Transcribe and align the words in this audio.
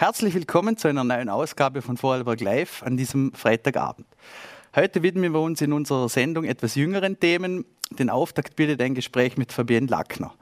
Herzlich 0.00 0.32
willkommen 0.32 0.78
zu 0.78 0.88
einer 0.88 1.04
neuen 1.04 1.28
Ausgabe 1.28 1.82
von 1.82 1.98
Vorarlberg 1.98 2.40
Live 2.40 2.82
an 2.82 2.96
diesem 2.96 3.34
Freitagabend. 3.34 4.06
Heute 4.74 5.02
widmen 5.02 5.34
wir 5.34 5.40
uns 5.40 5.60
in 5.60 5.74
unserer 5.74 6.08
Sendung 6.08 6.44
etwas 6.44 6.74
jüngeren 6.74 7.20
Themen. 7.20 7.66
Den 7.90 8.08
Auftakt 8.08 8.56
bildet 8.56 8.80
ein 8.80 8.94
Gespräch 8.94 9.36
mit 9.36 9.52
Fabienne 9.52 9.88
Lackner. 9.88 10.32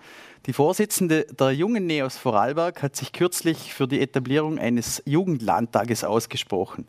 Die 0.46 0.52
Vorsitzende 0.52 1.24
der 1.24 1.50
Jungen 1.50 1.88
Neos 1.88 2.16
Vorarlberg 2.16 2.84
hat 2.84 2.94
sich 2.94 3.12
kürzlich 3.12 3.74
für 3.74 3.88
die 3.88 4.00
Etablierung 4.00 4.60
eines 4.60 5.02
Jugendlandtages 5.06 6.04
ausgesprochen. 6.04 6.86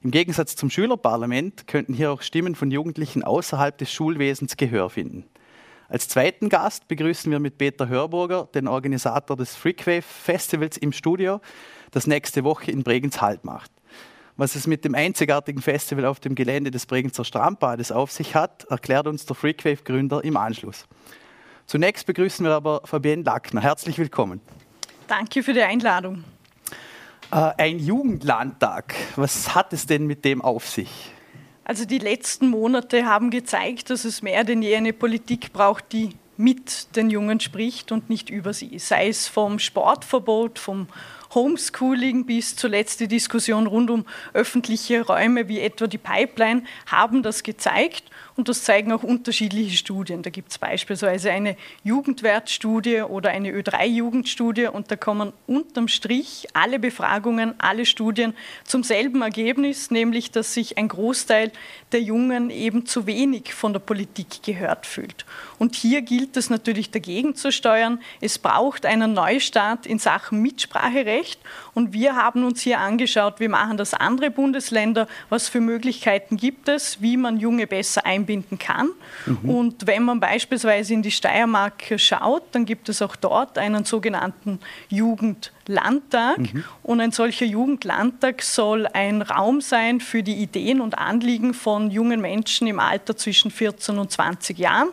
Im 0.00 0.12
Gegensatz 0.12 0.54
zum 0.54 0.70
Schülerparlament 0.70 1.66
könnten 1.66 1.92
hier 1.92 2.12
auch 2.12 2.22
Stimmen 2.22 2.54
von 2.54 2.70
Jugendlichen 2.70 3.24
außerhalb 3.24 3.76
des 3.76 3.90
Schulwesens 3.90 4.56
Gehör 4.56 4.90
finden. 4.90 5.24
Als 5.92 6.08
zweiten 6.08 6.48
Gast 6.48 6.88
begrüßen 6.88 7.30
wir 7.30 7.38
mit 7.38 7.58
Peter 7.58 7.86
Hörburger, 7.86 8.48
den 8.54 8.66
Organisator 8.66 9.36
des 9.36 9.54
Freakwave 9.54 10.00
Festivals 10.00 10.78
im 10.78 10.90
Studio, 10.92 11.42
das 11.92 12.08
nächste 12.08 12.42
Woche 12.42 12.72
in 12.72 12.82
Bregenz 12.82 13.20
Halt 13.20 13.44
macht. 13.44 13.70
Was 14.36 14.56
es 14.56 14.66
mit 14.66 14.84
dem 14.84 14.94
einzigartigen 14.94 15.62
Festival 15.62 16.06
auf 16.06 16.18
dem 16.18 16.34
Gelände 16.34 16.70
des 16.70 16.86
Bregenzer 16.86 17.24
Strandbades 17.24 17.92
auf 17.92 18.10
sich 18.10 18.34
hat, 18.34 18.64
erklärt 18.64 19.06
uns 19.06 19.26
der 19.26 19.36
Freakwave-Gründer 19.36 20.24
im 20.24 20.36
Anschluss. 20.36 20.86
Zunächst 21.66 22.06
begrüßen 22.06 22.44
wir 22.44 22.52
aber 22.52 22.80
Fabienne 22.84 23.22
Lackner. 23.22 23.60
Herzlich 23.60 23.98
willkommen. 23.98 24.40
Danke 25.06 25.42
für 25.42 25.52
die 25.52 25.60
Einladung. 25.60 26.24
Äh, 27.30 27.52
ein 27.58 27.78
Jugendlandtag, 27.78 28.94
was 29.16 29.54
hat 29.54 29.72
es 29.72 29.86
denn 29.86 30.06
mit 30.06 30.24
dem 30.24 30.42
auf 30.42 30.68
sich? 30.68 31.12
Also 31.64 31.84
die 31.84 31.98
letzten 31.98 32.48
Monate 32.48 33.04
haben 33.04 33.30
gezeigt, 33.30 33.90
dass 33.90 34.04
es 34.04 34.22
mehr 34.22 34.44
denn 34.44 34.62
je 34.62 34.74
eine 34.74 34.92
Politik 34.92 35.52
braucht, 35.52 35.92
die 35.92 36.16
mit 36.36 36.96
den 36.96 37.10
Jungen 37.10 37.38
spricht 37.40 37.92
und 37.92 38.10
nicht 38.10 38.30
über 38.30 38.52
sie. 38.52 38.78
Sei 38.78 39.08
es 39.08 39.28
vom 39.28 39.58
Sportverbot, 39.58 40.58
vom 40.58 40.88
Homeschooling 41.34 42.26
bis 42.26 42.56
zuletzt 42.56 43.00
die 43.00 43.08
Diskussion 43.08 43.66
rund 43.66 43.90
um 43.90 44.04
öffentliche 44.34 45.06
Räume 45.06 45.48
wie 45.48 45.60
etwa 45.60 45.86
die 45.86 45.98
Pipeline 45.98 46.64
haben 46.86 47.22
das 47.22 47.42
gezeigt 47.42 48.04
und 48.36 48.48
das 48.48 48.64
zeigen 48.64 48.92
auch 48.92 49.02
unterschiedliche 49.02 49.76
Studien. 49.76 50.22
Da 50.22 50.30
gibt 50.30 50.50
es 50.50 50.58
beispielsweise 50.58 51.30
eine 51.30 51.56
Jugendwertstudie 51.84 53.02
oder 53.02 53.30
eine 53.30 53.50
Ö3-Jugendstudie 53.50 54.66
und 54.66 54.90
da 54.90 54.96
kommen 54.96 55.32
unterm 55.46 55.88
Strich 55.88 56.48
alle 56.52 56.78
Befragungen, 56.78 57.54
alle 57.58 57.86
Studien 57.86 58.34
zum 58.64 58.82
selben 58.82 59.22
Ergebnis, 59.22 59.90
nämlich 59.90 60.30
dass 60.30 60.54
sich 60.54 60.78
ein 60.78 60.88
Großteil 60.88 61.52
der 61.92 62.02
Jungen 62.02 62.50
eben 62.50 62.86
zu 62.86 63.06
wenig 63.06 63.54
von 63.54 63.72
der 63.72 63.80
Politik 63.80 64.42
gehört 64.42 64.86
fühlt. 64.86 65.24
Und 65.58 65.76
hier 65.76 66.02
gilt 66.02 66.36
es 66.36 66.50
natürlich 66.50 66.90
dagegen 66.90 67.34
zu 67.34 67.52
steuern. 67.52 68.00
Es 68.20 68.38
braucht 68.38 68.86
einen 68.86 69.12
Neustart 69.12 69.86
in 69.86 69.98
Sachen 69.98 70.40
Mitspracherecht 70.40 71.21
und 71.74 71.92
wir 71.92 72.16
haben 72.16 72.44
uns 72.44 72.60
hier 72.60 72.80
angeschaut, 72.80 73.40
wie 73.40 73.48
machen 73.48 73.76
das 73.76 73.94
andere 73.94 74.30
Bundesländer, 74.30 75.08
was 75.30 75.48
für 75.48 75.60
Möglichkeiten 75.60 76.36
gibt 76.36 76.68
es, 76.68 77.00
wie 77.00 77.16
man 77.16 77.38
Junge 77.38 77.66
besser 77.66 78.04
einbinden 78.04 78.58
kann. 78.58 78.90
Mhm. 79.24 79.48
Und 79.48 79.86
wenn 79.86 80.02
man 80.02 80.20
beispielsweise 80.20 80.92
in 80.92 81.02
die 81.02 81.10
Steiermark 81.10 81.94
schaut, 81.96 82.42
dann 82.52 82.66
gibt 82.66 82.88
es 82.88 83.00
auch 83.00 83.16
dort 83.16 83.56
einen 83.56 83.84
sogenannten 83.84 84.60
Jugendlandtag. 84.88 86.38
Mhm. 86.38 86.64
Und 86.82 87.00
ein 87.00 87.12
solcher 87.12 87.46
Jugendlandtag 87.46 88.42
soll 88.42 88.86
ein 88.86 89.22
Raum 89.22 89.60
sein 89.62 90.00
für 90.00 90.22
die 90.22 90.34
Ideen 90.34 90.80
und 90.80 90.98
Anliegen 90.98 91.54
von 91.54 91.90
jungen 91.90 92.20
Menschen 92.20 92.66
im 92.66 92.80
Alter 92.80 93.16
zwischen 93.16 93.50
14 93.50 93.98
und 93.98 94.10
20 94.10 94.58
Jahren, 94.58 94.90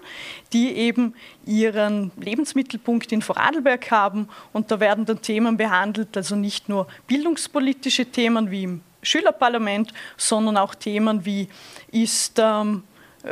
die 0.54 0.74
eben 0.74 1.14
ihren 1.46 2.12
Lebensmittelpunkt 2.18 3.12
in 3.12 3.22
Vorarlberg 3.22 3.92
haben. 3.92 4.30
Und 4.54 4.72
da 4.72 4.80
werden 4.80 5.06
dann 5.06 5.22
Themen 5.22 5.58
behandelt, 5.58 6.16
also 6.18 6.36
nicht 6.36 6.70
nur 6.70 6.88
bildungspolitische 7.08 8.06
Themen 8.06 8.52
wie 8.52 8.64
im 8.64 8.82
Schülerparlament, 9.02 9.94
sondern 10.18 10.58
auch 10.58 10.76
Themen 10.76 11.26
wie 11.26 11.48
ist 11.92 12.38
ähm, 12.40 12.84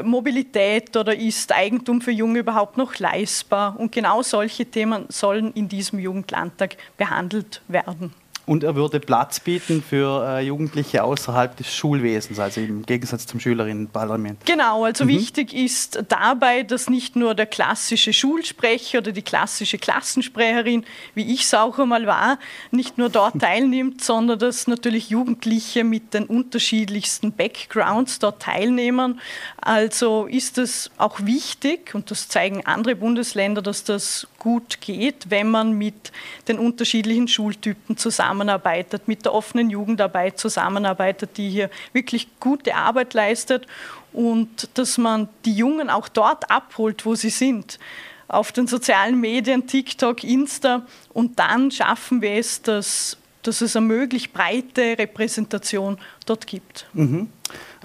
Mobilität 0.03 0.95
oder 0.97 1.15
ist 1.15 1.51
Eigentum 1.51 2.01
für 2.01 2.11
Junge 2.11 2.39
überhaupt 2.39 2.77
noch 2.77 2.97
leistbar? 2.99 3.79
Und 3.79 3.91
genau 3.91 4.21
solche 4.21 4.65
Themen 4.65 5.05
sollen 5.09 5.53
in 5.53 5.67
diesem 5.67 5.99
Jugendlandtag 5.99 6.77
behandelt 6.97 7.61
werden. 7.67 8.13
Und 8.47 8.63
er 8.63 8.75
würde 8.75 9.01
Platz 9.01 9.41
bieten 9.41 9.83
für 9.83 10.25
äh, 10.25 10.45
Jugendliche 10.45 11.03
außerhalb 11.03 11.57
des 11.57 11.75
Schulwesens, 11.75 12.39
also 12.39 12.61
im 12.61 12.85
Gegensatz 12.85 13.27
zum 13.27 13.41
Schülerinnenparlament. 13.41 14.45
Genau, 14.45 14.85
also 14.85 15.03
mhm. 15.03 15.09
wichtig 15.09 15.53
ist 15.53 16.01
dabei, 16.07 16.63
dass 16.63 16.89
nicht 16.89 17.17
nur 17.17 17.35
der 17.35 17.45
klassische 17.45 18.13
Schulsprecher 18.13 18.99
oder 18.99 19.11
die 19.11 19.21
klassische 19.21 19.77
Klassensprecherin, 19.77 20.85
wie 21.13 21.33
ich 21.33 21.43
es 21.43 21.53
auch 21.53 21.77
einmal 21.77 22.07
war, 22.07 22.39
nicht 22.71 22.97
nur 22.97 23.09
dort 23.09 23.37
teilnimmt, 23.41 24.01
sondern 24.01 24.39
dass 24.39 24.65
natürlich 24.65 25.09
Jugendliche 25.09 25.83
mit 25.83 26.13
den 26.13 26.23
unterschiedlichsten 26.23 27.33
Backgrounds 27.33 28.19
dort 28.19 28.41
teilnehmen. 28.41 29.19
Also 29.59 30.25
ist 30.25 30.57
es 30.57 30.89
auch 30.97 31.19
wichtig, 31.25 31.93
und 31.93 32.11
das 32.11 32.29
zeigen 32.29 32.65
andere 32.65 32.95
Bundesländer, 32.95 33.61
dass 33.61 33.83
das 33.83 34.25
gut 34.37 34.81
geht, 34.81 35.29
wenn 35.29 35.49
man 35.49 35.73
mit 35.73 36.11
den 36.47 36.59
unterschiedlichen 36.59 37.27
Schultypen 37.27 37.97
zusammenarbeitet, 37.97 39.07
mit 39.07 39.25
der 39.25 39.33
offenen 39.33 39.69
Jugendarbeit 39.69 40.39
zusammenarbeitet, 40.39 41.37
die 41.37 41.49
hier 41.49 41.69
wirklich 41.93 42.27
gute 42.39 42.75
Arbeit 42.75 43.13
leistet 43.13 43.67
und 44.13 44.69
dass 44.75 44.97
man 44.97 45.29
die 45.45 45.53
Jungen 45.53 45.89
auch 45.89 46.07
dort 46.07 46.49
abholt, 46.49 47.05
wo 47.05 47.15
sie 47.15 47.29
sind 47.29 47.79
auf 48.27 48.51
den 48.51 48.67
sozialen 48.67 49.19
Medien, 49.19 49.67
TikTok, 49.67 50.23
Insta. 50.23 50.85
Und 51.13 51.39
dann 51.39 51.71
schaffen 51.71 52.21
wir 52.21 52.31
es, 52.31 52.61
dass, 52.61 53.17
dass 53.41 53.61
es 53.61 53.75
eine 53.75 53.85
möglichst 53.85 54.33
breite 54.33 54.97
Repräsentation 54.97 55.97
dort 56.25 56.45
gibt. 56.47 56.87
Mhm. 56.93 57.29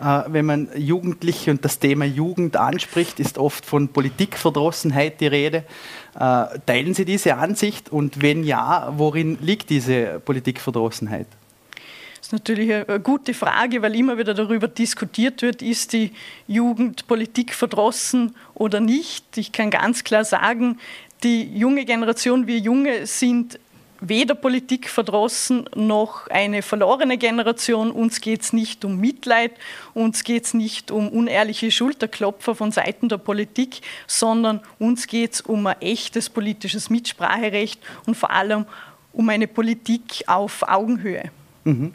Äh, 0.01 0.23
wenn 0.29 0.47
man 0.47 0.69
Jugendliche 0.77 1.51
und 1.51 1.65
das 1.65 1.79
Thema 1.79 2.05
Jugend 2.05 2.57
anspricht, 2.57 3.21
ist 3.21 3.39
oft 3.39 3.65
von 3.65 3.89
Politikverdrossenheit 3.89 5.21
die 5.21 5.29
Rede. 5.29 5.65
Äh, 6.15 6.59
teilen 6.67 6.95
Sie 6.95 7.05
diese 7.05 7.37
Ansicht 7.37 7.91
und 7.91 8.21
wenn 8.21 8.45
ja, 8.45 8.93
worin 8.97 9.39
liegt 9.41 9.71
diese 9.71 10.21
Politikverdrossenheit? 10.21 11.27
Das 12.19 12.29
ist 12.29 12.33
natürlich 12.33 12.73
eine 12.73 13.01
gute 13.01 13.35
Frage, 13.35 13.83
weil 13.83 13.97
immer 13.97 14.17
wieder 14.19 14.35
darüber 14.35 14.69
diskutiert 14.69 15.43
wird, 15.43 15.63
ist 15.63 15.93
die 15.93 16.13
Jugend 16.47 17.07
politikverdrossen 17.07 18.37
oder 18.55 18.81
nicht. 18.81 19.37
Ich 19.37 19.53
kann 19.53 19.71
ganz 19.71 20.05
klar 20.05 20.25
sagen, 20.25 20.79
die 21.25 21.43
junge 21.57 21.85
Generation, 21.85 22.47
wir 22.47 22.59
Junge 22.59 23.07
sind 23.07 23.59
weder 24.03 24.35
Politik 24.35 24.89
verdrossen 24.89 25.69
noch 25.77 26.27
eine 26.27 26.63
verlorene 26.63 27.19
Generation. 27.19 27.93
Uns 27.93 28.21
geht 28.21 28.43
es 28.43 28.53
nicht 28.53 28.85
um 28.85 28.99
Mitleid, 28.99 29.53
uns 29.95 30.25
geht 30.25 30.45
es 30.45 30.55
nicht 30.55 30.91
um 30.91 31.09
unehrliche 31.09 31.71
Schulterklopfer 31.71 32.55
von 32.55 32.73
Seiten 32.73 33.09
der 33.09 33.19
Politik, 33.19 33.81
sondern 34.09 34.61
uns 34.79 35.07
geht 35.07 35.35
es 35.35 35.41
um 35.41 35.67
ein 35.69 35.81
echtes 35.81 36.29
politisches 36.29 36.91
Mitspracherecht 36.91 37.81
und 38.05 38.17
vor 38.17 38.33
allem 38.33 38.67
um 39.13 39.29
eine 39.29 39.47
Politik 39.47 40.25
auf 40.27 40.65
Augenhöhe. 40.69 41.31
Mhm. 41.65 41.95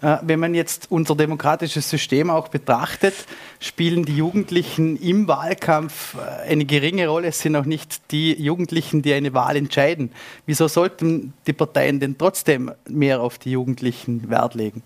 Äh, 0.00 0.18
wenn 0.22 0.38
man 0.38 0.54
jetzt 0.54 0.90
unser 0.90 1.16
demokratisches 1.16 1.90
System 1.90 2.30
auch 2.30 2.48
betrachtet, 2.48 3.14
spielen 3.58 4.04
die 4.04 4.16
Jugendlichen 4.16 4.96
im 4.96 5.26
Wahlkampf 5.26 6.14
äh, 6.14 6.50
eine 6.50 6.64
geringe 6.64 7.08
Rolle. 7.08 7.28
Es 7.28 7.40
sind 7.40 7.56
auch 7.56 7.64
nicht 7.64 8.12
die 8.12 8.32
Jugendlichen, 8.40 9.02
die 9.02 9.12
eine 9.12 9.34
Wahl 9.34 9.56
entscheiden. 9.56 10.12
Wieso 10.46 10.68
sollten 10.68 11.32
die 11.46 11.52
Parteien 11.52 11.98
denn 11.98 12.16
trotzdem 12.16 12.70
mehr 12.88 13.20
auf 13.20 13.38
die 13.38 13.50
Jugendlichen 13.50 14.30
Wert 14.30 14.54
legen? 14.54 14.82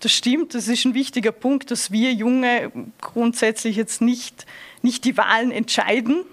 Das 0.00 0.12
stimmt, 0.12 0.54
das 0.54 0.68
ist 0.68 0.84
ein 0.84 0.94
wichtiger 0.94 1.32
Punkt, 1.32 1.70
dass 1.70 1.90
wir 1.90 2.12
Junge 2.12 2.70
grundsätzlich 3.00 3.76
jetzt 3.76 4.00
nicht, 4.00 4.46
nicht 4.80 5.04
die 5.04 5.16
Wahlen 5.16 5.50
entscheiden, 5.50 6.24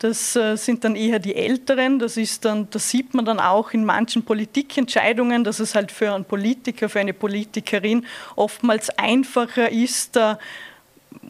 das 0.00 0.34
äh, 0.34 0.56
sind 0.56 0.82
dann 0.84 0.96
eher 0.96 1.18
die 1.18 1.36
Älteren. 1.36 1.98
Das, 1.98 2.16
ist 2.16 2.44
dann, 2.44 2.68
das 2.70 2.90
sieht 2.90 3.14
man 3.14 3.24
dann 3.24 3.38
auch 3.38 3.72
in 3.72 3.84
manchen 3.84 4.24
Politikentscheidungen, 4.24 5.44
dass 5.44 5.60
es 5.60 5.74
halt 5.74 5.92
für 5.92 6.12
einen 6.12 6.24
Politiker, 6.24 6.88
für 6.88 7.00
eine 7.00 7.12
Politikerin 7.12 8.04
oftmals 8.34 8.90
einfacher 8.98 9.70
ist, 9.70 10.18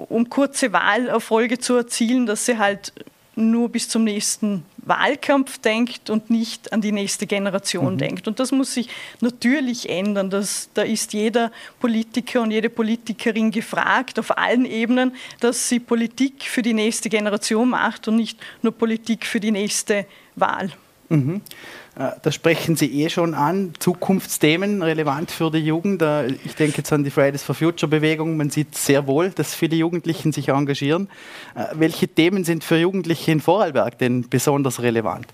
um 0.09 0.31
kurze 0.31 0.73
Wahlerfolge 0.73 1.59
zu 1.59 1.75
erzielen, 1.75 2.27
dass 2.27 2.47
sie 2.47 2.59
halt 2.59 2.93
nur 3.41 3.69
bis 3.69 3.89
zum 3.89 4.05
nächsten 4.05 4.65
Wahlkampf 4.79 5.59
denkt 5.59 6.11
und 6.11 6.31
nicht 6.31 6.73
an 6.73 6.81
die 6.81 6.93
nächste 6.93 7.27
Generation 7.27 7.95
mhm. 7.95 7.99
denkt. 7.99 8.29
Und 8.29 8.41
das 8.41 8.53
muss 8.53 8.75
sich 8.75 8.89
natürlich 9.21 9.89
ändern. 9.89 10.31
Das, 10.31 10.71
da 10.75 10.83
ist 10.83 11.13
jeder 11.13 11.53
Politiker 11.79 12.43
und 12.43 12.51
jede 12.51 12.71
Politikerin 12.71 13.51
gefragt, 13.51 14.19
auf 14.19 14.37
allen 14.37 14.65
Ebenen, 14.65 15.13
dass 15.41 15.69
sie 15.69 15.81
Politik 15.81 16.43
für 16.45 16.63
die 16.63 16.75
nächste 16.75 17.09
Generation 17.09 17.71
macht 17.71 18.09
und 18.09 18.17
nicht 18.17 18.39
nur 18.63 18.73
Politik 18.73 19.27
für 19.27 19.41
die 19.41 19.51
nächste 19.51 20.07
Wahl. 20.37 20.71
Mhm. 21.09 21.41
Äh, 22.01 22.13
da 22.23 22.33
sprechen 22.33 22.77
Sie 22.77 23.03
eh 23.03 23.11
schon 23.11 23.35
an, 23.35 23.75
Zukunftsthemen 23.79 24.83
relevant 24.83 25.31
für 25.31 25.51
die 25.51 25.59
Jugend. 25.59 26.01
Äh, 26.01 26.29
ich 26.45 26.55
denke 26.55 26.79
jetzt 26.79 26.91
an 26.95 27.05
die 27.05 27.11
Fridays 27.11 27.43
for 27.43 27.55
Future 27.55 27.91
Bewegung. 27.91 28.39
Man 28.39 28.49
sieht 28.49 28.75
sehr 28.75 29.07
wohl, 29.07 29.31
dass 29.31 29.55
viele 29.55 29.77
Jugendlichen 29.77 30.33
sich 30.33 30.49
engagieren. 30.49 31.11
Äh, 31.55 31.67
welche 31.75 32.09
Themen 32.09 32.45
sind 32.45 32.65
für 32.65 32.79
Jugendliche 32.79 33.33
in 33.33 33.41
Vorarlberg 33.41 33.99
denn 33.99 34.27
besonders 34.31 34.81
relevant? 34.81 35.27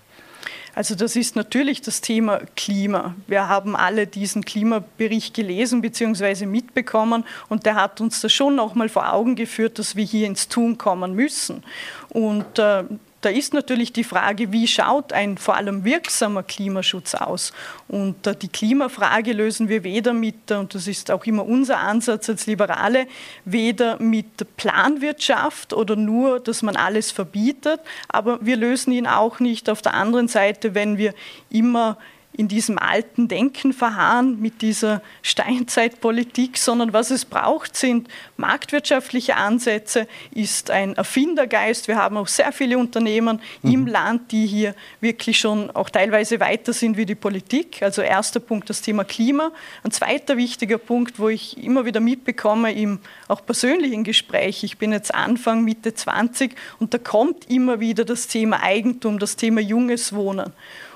Also 0.75 0.93
das 0.93 1.15
ist 1.15 1.35
natürlich 1.35 1.81
das 1.81 2.01
Thema 2.01 2.41
Klima. 2.55 3.15
Wir 3.25 3.47
haben 3.47 3.75
alle 3.75 4.05
diesen 4.05 4.45
Klimabericht 4.45 5.33
gelesen 5.33 5.81
bzw. 5.81 6.45
mitbekommen 6.45 7.23
und 7.49 7.65
der 7.65 7.75
hat 7.75 7.99
uns 7.99 8.21
da 8.21 8.29
schon 8.29 8.55
nochmal 8.55 8.89
vor 8.89 9.11
Augen 9.11 9.35
geführt, 9.35 9.79
dass 9.79 9.95
wir 9.95 10.05
hier 10.05 10.27
ins 10.27 10.49
Tun 10.49 10.77
kommen 10.77 11.15
müssen. 11.15 11.63
Und 12.09 12.59
äh, 12.59 12.83
da 13.21 13.29
ist 13.29 13.53
natürlich 13.53 13.93
die 13.93 14.03
Frage, 14.03 14.51
wie 14.51 14.67
schaut 14.67 15.11
ein 15.11 15.37
vor 15.37 15.55
allem 15.55 15.83
wirksamer 15.83 16.43
Klimaschutz 16.43 17.15
aus? 17.15 17.51
Und 17.87 18.15
die 18.41 18.47
Klimafrage 18.47 19.33
lösen 19.33 19.69
wir 19.69 19.83
weder 19.83 20.13
mit, 20.13 20.51
und 20.51 20.75
das 20.75 20.87
ist 20.87 21.09
auch 21.09 21.25
immer 21.25 21.45
unser 21.45 21.79
Ansatz 21.79 22.29
als 22.29 22.45
Liberale, 22.45 23.07
weder 23.43 23.99
mit 23.99 24.55
Planwirtschaft 24.57 25.73
oder 25.73 25.95
nur, 25.95 26.39
dass 26.39 26.61
man 26.61 26.75
alles 26.75 27.11
verbietet, 27.11 27.81
aber 28.07 28.45
wir 28.45 28.55
lösen 28.55 28.91
ihn 28.91 29.07
auch 29.07 29.39
nicht 29.39 29.69
auf 29.69 29.81
der 29.81 29.95
anderen 29.95 30.27
Seite, 30.27 30.75
wenn 30.75 30.97
wir 30.97 31.13
immer 31.49 31.97
in 32.37 32.47
diesem 32.47 32.77
alten 32.77 33.27
Denken 33.27 33.73
verharren 33.73 34.39
mit 34.39 34.61
dieser 34.61 35.01
Steinzeitpolitik, 35.23 36.57
sondern 36.57 36.93
was 36.93 37.09
es 37.09 37.25
braucht, 37.25 37.75
sind 37.75 38.07
marktwirtschaftliche 38.37 39.35
Ansätze, 39.35 40.07
ist 40.31 40.69
ein 40.69 40.93
Erfindergeist. 40.93 41.87
Wir 41.87 41.97
haben 41.97 42.15
auch 42.15 42.27
sehr 42.27 42.51
viele 42.51 42.77
Unternehmen 42.77 43.41
mhm. 43.63 43.71
im 43.71 43.87
Land, 43.87 44.31
die 44.31 44.45
hier 44.45 44.75
wirklich 45.01 45.39
schon 45.39 45.71
auch 45.71 45.89
teilweise 45.89 46.39
weiter 46.39 46.73
sind 46.73 46.95
wie 46.95 47.07
die 47.07 47.15
Politik. 47.15 47.81
Also 47.81 48.03
erster 48.03 48.39
Punkt 48.39 48.69
das 48.69 48.83
Thema 48.83 49.03
Klima. 49.03 49.51
Ein 49.83 49.91
zweiter 49.91 50.37
wichtiger 50.37 50.77
Punkt, 50.77 51.19
wo 51.19 51.29
ich 51.29 51.61
immer 51.61 51.85
wieder 51.85 51.99
mitbekomme 51.99 52.71
im 52.71 52.99
auch 53.27 53.43
persönlichen 53.43 54.03
Gespräch. 54.03 54.63
Ich 54.63 54.77
bin 54.77 54.91
jetzt 54.91 55.13
Anfang, 55.13 55.63
Mitte 55.63 55.95
20 55.95 56.55
und 56.79 56.93
da 56.93 56.99
kommt 56.99 57.49
immer 57.49 57.79
wieder 57.79 58.05
das 58.05 58.27
Thema 58.27 58.61
Eigentum, 58.61 59.17
das 59.17 59.35
Thema 59.35 59.59
junges 59.59 60.13
Wohnen. 60.13 60.53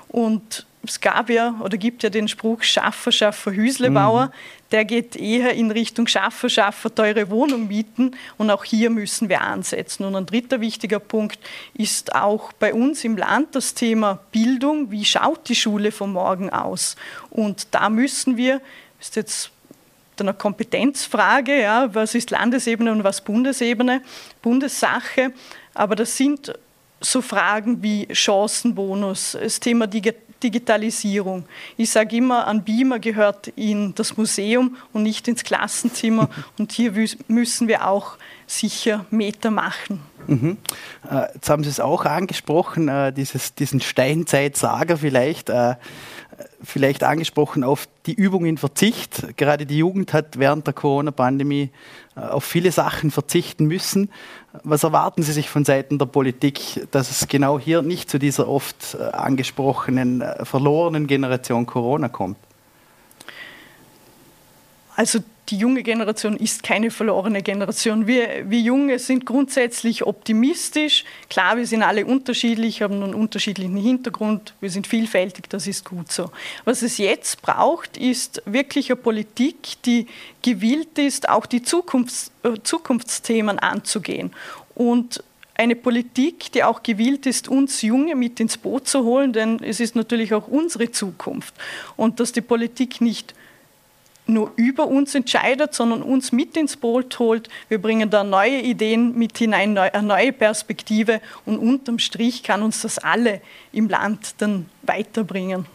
Und 0.08 0.66
es 0.84 1.00
gab 1.00 1.30
ja 1.30 1.54
oder 1.60 1.76
gibt 1.76 2.02
ja 2.02 2.10
den 2.10 2.26
Spruch 2.26 2.62
Schaffer, 2.62 3.12
Schaffer, 3.12 3.52
Hüslebauer. 3.52 4.26
Mhm. 4.26 4.32
Der 4.72 4.84
geht 4.84 5.16
eher 5.16 5.52
in 5.52 5.70
Richtung 5.70 6.06
Schaffer, 6.06 6.48
Schaffer, 6.48 6.92
teure 6.92 7.30
Wohnung 7.30 7.68
mieten. 7.68 8.16
Und 8.36 8.50
auch 8.50 8.64
hier 8.64 8.90
müssen 8.90 9.28
wir 9.28 9.42
ansetzen. 9.42 10.04
Und 10.04 10.16
ein 10.16 10.26
dritter 10.26 10.60
wichtiger 10.60 10.98
Punkt 10.98 11.38
ist 11.74 12.14
auch 12.14 12.52
bei 12.52 12.74
uns 12.74 13.04
im 13.04 13.16
Land 13.16 13.54
das 13.54 13.74
Thema 13.74 14.20
Bildung. 14.32 14.90
Wie 14.90 15.04
schaut 15.04 15.48
die 15.48 15.54
Schule 15.54 15.92
von 15.92 16.12
morgen 16.12 16.50
aus? 16.50 16.96
Und 17.30 17.68
da 17.70 17.88
müssen 17.88 18.36
wir, 18.36 18.60
ist 18.98 19.16
jetzt 19.16 19.50
eine 20.18 20.34
Kompetenzfrage, 20.34 21.60
ja, 21.60 21.92
was 21.94 22.14
ist 22.14 22.30
Landesebene 22.30 22.92
und 22.92 23.02
was 23.02 23.20
Bundesebene, 23.22 24.02
Bundessache. 24.40 25.32
Aber 25.74 25.96
das 25.96 26.16
sind 26.16 26.52
so 27.00 27.20
Fragen 27.20 27.82
wie 27.82 28.06
Chancenbonus, 28.12 29.36
das 29.40 29.58
Thema 29.58 29.86
Digitalisierung. 30.42 31.44
Ich 31.76 31.90
sage 31.90 32.16
immer, 32.16 32.46
ein 32.46 32.64
Beamer 32.64 32.98
gehört 32.98 33.48
in 33.48 33.94
das 33.94 34.16
Museum 34.16 34.76
und 34.92 35.02
nicht 35.02 35.28
ins 35.28 35.44
Klassenzimmer. 35.44 36.28
Und 36.58 36.72
hier 36.72 36.92
müssen 37.28 37.68
wir 37.68 37.86
auch 37.86 38.16
sicher 38.46 39.06
Meter 39.10 39.50
machen. 39.50 40.00
Mhm. 40.26 40.56
Äh, 41.10 41.34
jetzt 41.34 41.50
haben 41.50 41.64
Sie 41.64 41.70
es 41.70 41.80
auch 41.80 42.04
angesprochen, 42.04 42.88
äh, 42.88 43.12
dieses, 43.12 43.54
diesen 43.54 43.80
Steinzeitsager 43.80 44.96
vielleicht. 44.96 45.50
Vielleicht 46.62 47.04
angesprochen 47.04 47.64
auf 47.64 47.88
die 48.06 48.14
Übung 48.14 48.44
in 48.44 48.58
Verzicht. 48.58 49.36
Gerade 49.36 49.66
die 49.66 49.78
Jugend 49.78 50.12
hat 50.12 50.38
während 50.38 50.66
der 50.66 50.74
Corona-Pandemie 50.74 51.70
äh, 52.16 52.20
auf 52.20 52.44
viele 52.44 52.72
Sachen 52.72 53.10
verzichten 53.10 53.66
müssen. 53.66 54.10
Was 54.62 54.84
erwarten 54.84 55.22
Sie 55.22 55.32
sich 55.32 55.48
von 55.48 55.64
Seiten 55.64 55.98
der 55.98 56.06
Politik, 56.06 56.86
dass 56.90 57.10
es 57.10 57.28
genau 57.28 57.58
hier 57.58 57.82
nicht 57.82 58.10
zu 58.10 58.18
dieser 58.18 58.48
oft 58.48 58.94
äh, 58.94 59.02
angesprochenen 59.02 60.20
äh, 60.20 60.44
verlorenen 60.44 61.06
Generation 61.06 61.66
Corona 61.66 62.08
kommt? 62.08 62.36
Also 64.94 65.20
die 65.52 65.58
junge 65.58 65.82
Generation 65.82 66.34
ist 66.38 66.62
keine 66.62 66.90
verlorene 66.90 67.42
Generation. 67.42 68.06
Wir, 68.06 68.48
wir 68.48 68.60
Junge 68.60 68.98
sind 68.98 69.26
grundsätzlich 69.26 70.02
optimistisch. 70.02 71.04
Klar, 71.28 71.58
wir 71.58 71.66
sind 71.66 71.82
alle 71.82 72.06
unterschiedlich, 72.06 72.80
haben 72.80 73.02
einen 73.02 73.12
unterschiedlichen 73.12 73.76
Hintergrund, 73.76 74.54
wir 74.60 74.70
sind 74.70 74.86
vielfältig, 74.86 75.50
das 75.50 75.66
ist 75.66 75.84
gut 75.84 76.10
so. 76.10 76.30
Was 76.64 76.80
es 76.80 76.96
jetzt 76.96 77.42
braucht, 77.42 77.98
ist 77.98 78.42
wirklich 78.46 78.90
eine 78.90 78.96
Politik, 78.96 79.74
die 79.84 80.06
gewillt 80.40 80.98
ist, 80.98 81.28
auch 81.28 81.44
die 81.44 81.60
Zukunfts-, 81.60 82.30
äh, 82.44 82.54
Zukunftsthemen 82.62 83.58
anzugehen. 83.58 84.32
Und 84.74 85.22
eine 85.54 85.76
Politik, 85.76 86.50
die 86.52 86.64
auch 86.64 86.82
gewillt 86.82 87.26
ist, 87.26 87.46
uns 87.46 87.82
Junge 87.82 88.16
mit 88.16 88.40
ins 88.40 88.56
Boot 88.56 88.88
zu 88.88 89.04
holen, 89.04 89.34
denn 89.34 89.62
es 89.62 89.80
ist 89.80 89.96
natürlich 89.96 90.32
auch 90.32 90.48
unsere 90.48 90.90
Zukunft. 90.90 91.52
Und 91.98 92.20
dass 92.20 92.32
die 92.32 92.40
Politik 92.40 93.02
nicht 93.02 93.34
nur 94.32 94.52
über 94.56 94.86
uns 94.86 95.14
entscheidet, 95.14 95.74
sondern 95.74 96.02
uns 96.02 96.32
mit 96.32 96.56
ins 96.56 96.76
Boot 96.76 97.18
holt. 97.18 97.48
Wir 97.68 97.80
bringen 97.80 98.10
da 98.10 98.24
neue 98.24 98.60
Ideen 98.60 99.16
mit 99.16 99.38
hinein, 99.38 99.76
eine 99.76 100.06
neue 100.06 100.32
Perspektive 100.32 101.20
und 101.44 101.58
unterm 101.58 101.98
Strich 101.98 102.42
kann 102.42 102.62
uns 102.62 102.82
das 102.82 102.98
alle 102.98 103.40
im 103.72 103.88
Land 103.88 104.34
dann 104.38 104.66
weiterbringen. 104.82 105.66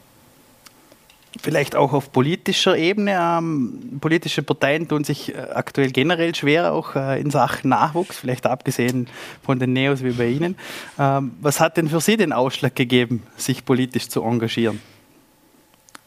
Vielleicht 1.41 1.75
auch 1.75 1.93
auf 1.93 2.11
politischer 2.11 2.77
Ebene. 2.77 3.17
Ähm, 3.19 3.99
politische 4.01 4.43
Parteien 4.43 4.87
tun 4.87 5.03
sich 5.03 5.35
äh, 5.35 5.37
aktuell 5.53 5.91
generell 5.91 6.33
schwer, 6.33 6.73
auch 6.73 6.95
äh, 6.95 7.19
in 7.19 7.29
Sachen 7.29 7.69
Nachwuchs, 7.69 8.17
vielleicht 8.17 8.45
abgesehen 8.45 9.07
von 9.43 9.59
den 9.59 9.73
Neos 9.73 10.03
wie 10.03 10.11
bei 10.11 10.29
Ihnen. 10.29 10.55
Ähm, 10.97 11.33
was 11.41 11.59
hat 11.59 11.77
denn 11.77 11.89
für 11.89 12.01
Sie 12.01 12.17
den 12.17 12.33
Ausschlag 12.33 12.75
gegeben, 12.75 13.23
sich 13.35 13.65
politisch 13.65 14.09
zu 14.09 14.23
engagieren? 14.23 14.79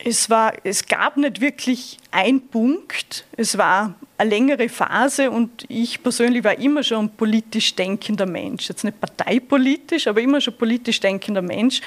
Es, 0.03 0.31
war, 0.31 0.55
es 0.65 0.87
gab 0.87 1.17
nicht 1.17 1.41
wirklich 1.41 1.99
einen 2.11 2.41
Punkt, 2.49 3.25
es 3.37 3.59
war 3.59 3.95
eine 4.17 4.31
längere 4.31 4.69
Phase 4.69 5.31
und 5.31 5.65
ich 5.69 6.03
persönlich 6.03 6.43
war 6.43 6.59
immer 6.59 6.83
schon 6.83 7.07
ein 7.07 7.11
politisch 7.11 7.75
denkender 7.75 8.27
Mensch. 8.27 8.69
Jetzt 8.69 8.85
nicht 8.85 9.01
parteipolitisch, 9.01 10.07
aber 10.07 10.21
immer 10.21 10.41
schon 10.41 10.57
politisch 10.57 11.01
denkender 11.01 11.43
Mensch. 11.43 11.81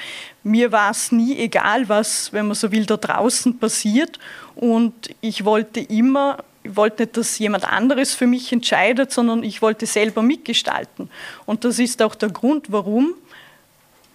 Mir 0.44 0.70
war 0.70 0.92
es 0.92 1.10
nie 1.10 1.36
egal, 1.38 1.88
was, 1.88 2.32
wenn 2.32 2.46
man 2.46 2.54
so 2.54 2.70
will, 2.70 2.86
da 2.86 2.96
draußen 2.96 3.58
passiert 3.58 4.18
und 4.54 4.92
ich 5.20 5.44
wollte 5.44 5.80
immer 5.80 6.38
ich 6.66 6.76
wollte 6.76 7.02
nicht, 7.02 7.16
dass 7.18 7.38
jemand 7.38 7.70
anderes 7.70 8.14
für 8.14 8.26
mich 8.26 8.50
entscheidet, 8.50 9.12
sondern 9.12 9.42
ich 9.42 9.60
wollte 9.60 9.84
selber 9.84 10.22
mitgestalten. 10.22 11.10
Und 11.44 11.64
das 11.64 11.78
ist 11.78 12.00
auch 12.00 12.14
der 12.14 12.30
Grund, 12.30 12.72
warum 12.72 13.14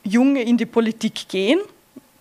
Junge 0.03 0.41
in 0.41 0.58
die 0.58 0.65
Politik 0.65 1.27
gehen 1.29 1.60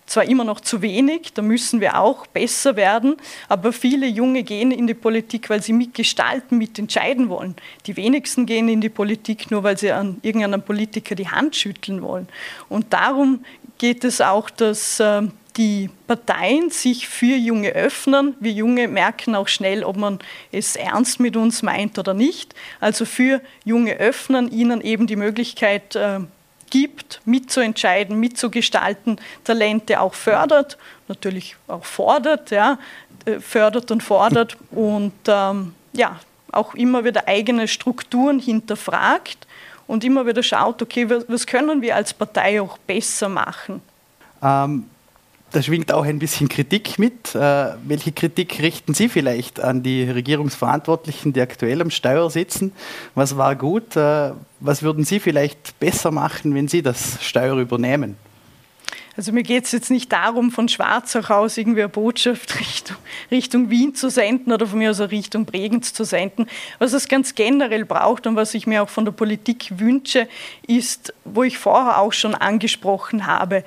zwar 0.09 0.25
immer 0.25 0.45
noch 0.45 0.61
zu 0.61 0.83
wenig, 0.83 1.33
da 1.35 1.43
müssen 1.43 1.81
wir 1.81 2.01
auch 2.01 2.27
besser 2.27 2.77
werden, 2.77 3.17
aber 3.49 3.73
viele 3.73 4.07
Junge 4.07 4.43
gehen 4.43 4.71
in 4.71 4.87
die 4.87 4.95
Politik, 4.95 5.51
weil 5.51 5.63
sie 5.63 5.73
mitgestalten, 5.73 6.59
mitentscheiden 6.59 7.29
wollen. 7.29 7.55
Die 7.87 7.97
wenigsten 7.97 8.47
gehen 8.47 8.69
in 8.69 8.81
die 8.81 8.89
Politik 8.89 9.51
nur, 9.51 9.63
weil 9.63 9.79
sie 9.79 9.93
an 9.93 10.19
irgendeinem 10.23 10.63
Politiker 10.63 11.15
die 11.15 11.29
Hand 11.29 11.57
schütteln 11.57 12.03
wollen. 12.03 12.29
Und 12.69 12.93
darum 12.93 13.45
geht 13.77 14.05
es 14.05 14.21
auch, 14.21 14.51
dass 14.51 14.99
äh, 14.99 15.23
die 15.59 15.91
Parteien 16.07 16.71
sich 16.71 17.09
für 17.09 17.37
Junge 17.37 17.71
öffnen. 17.71 18.35
Wir 18.41 18.53
Junge 18.53 18.89
merken 18.89 19.35
auch 19.35 19.49
schnell, 19.49 19.85
ob 19.85 19.97
man 19.97 20.21
es 20.53 20.77
ernst 20.77 21.21
mit 21.21 21.37
uns 21.37 21.63
meint 21.63 21.99
oder 21.99 22.15
nicht. 22.15 22.55
Also 22.81 23.05
für 23.05 23.43
Junge 23.65 23.97
öffnen, 23.97 24.51
ihnen 24.51 24.81
eben 24.81 25.07
die 25.07 25.17
Möglichkeit 25.17 25.97
äh, 25.97 26.21
gibt, 26.71 27.21
mitzuentscheiden, 27.25 28.19
mitzugestalten, 28.19 29.21
Talente 29.45 30.01
auch 30.01 30.15
fördert, 30.15 30.79
natürlich 31.09 31.57
auch 31.67 31.85
fordert, 31.85 32.51
ja, 32.51 32.79
äh, 33.25 33.41
fördert 33.41 33.91
und 33.91 34.03
fordert 34.03 34.57
und 34.71 35.13
ähm, 35.27 35.75
ja, 35.93 36.21
auch 36.53 36.75
immer 36.75 37.05
wieder 37.05 37.29
eigene 37.29 37.69
Strukturen 37.69 38.39
hinterfragt 38.39 39.47
und 39.87 40.05
immer 40.05 40.27
wieder 40.27 40.43
schaut, 40.43 40.83
okay, 40.83 41.09
was 41.29 41.47
können 41.47 41.83
wir 41.83 41.97
als 41.97 42.15
Partei 42.15 42.61
auch 42.61 42.79
besser 42.79 43.29
machen. 43.29 43.83
Ähm, 44.43 44.89
da 45.51 45.63
schwingt 45.63 45.93
auch 45.93 46.05
ein 46.05 46.19
bisschen 46.19 46.49
Kritik 46.49 46.99
mit. 46.99 47.35
Äh, 47.35 47.75
welche 47.85 48.13
Kritik 48.13 48.61
richten 48.61 48.95
Sie 48.95 49.09
vielleicht 49.09 49.61
an 49.61 49.83
die 49.83 50.05
Regierungsverantwortlichen, 50.05 51.33
die 51.33 51.41
aktuell 51.41 51.81
am 51.81 51.91
Steuer 51.91 52.31
sitzen? 52.31 52.73
Was 53.15 53.37
war 53.37 53.57
gut? 53.57 53.97
Äh, 53.97 54.33
was 54.61 54.83
würden 54.83 55.05
Sie 55.05 55.21
vielleicht 55.21 55.79
besser 55.81 56.11
machen, 56.11 56.55
wenn 56.55 56.69
Sie 56.69 56.83
das 56.83 57.25
Steuer 57.25 57.57
übernehmen? 57.57 58.17
Also 59.19 59.33
mir 59.33 59.43
geht 59.43 59.65
es 59.65 59.73
jetzt 59.73 59.91
nicht 59.91 60.13
darum, 60.13 60.53
von 60.53 60.69
Schwarzach 60.69 61.31
aus 61.31 61.57
irgendwie 61.57 61.81
eine 61.81 61.89
Botschaft 61.89 62.61
Richtung, 62.61 62.97
Richtung 63.33 63.69
Wien 63.69 63.93
zu 63.93 64.11
senden 64.11 64.53
oder 64.53 64.65
von 64.65 64.79
mir 64.79 64.91
aus 64.91 65.01
Richtung 65.01 65.45
Bregenz 65.45 65.93
zu 65.93 66.05
senden. 66.05 66.47
Was 66.79 66.93
es 66.93 67.09
ganz 67.09 67.35
generell 67.35 67.85
braucht 67.85 68.29
und 68.29 68.37
was 68.37 68.55
ich 68.55 68.69
mir 68.69 68.81
auch 68.81 68.89
von 68.89 69.05
der 69.05 69.11
Politik 69.11 69.73
wünsche, 69.81 70.29
ist, 70.69 71.13
wo 71.25 71.43
ich 71.43 71.59
vorher 71.59 71.99
auch 71.99 72.13
schon 72.13 72.37
angesprochen 72.37 73.27
habe, 73.27 73.65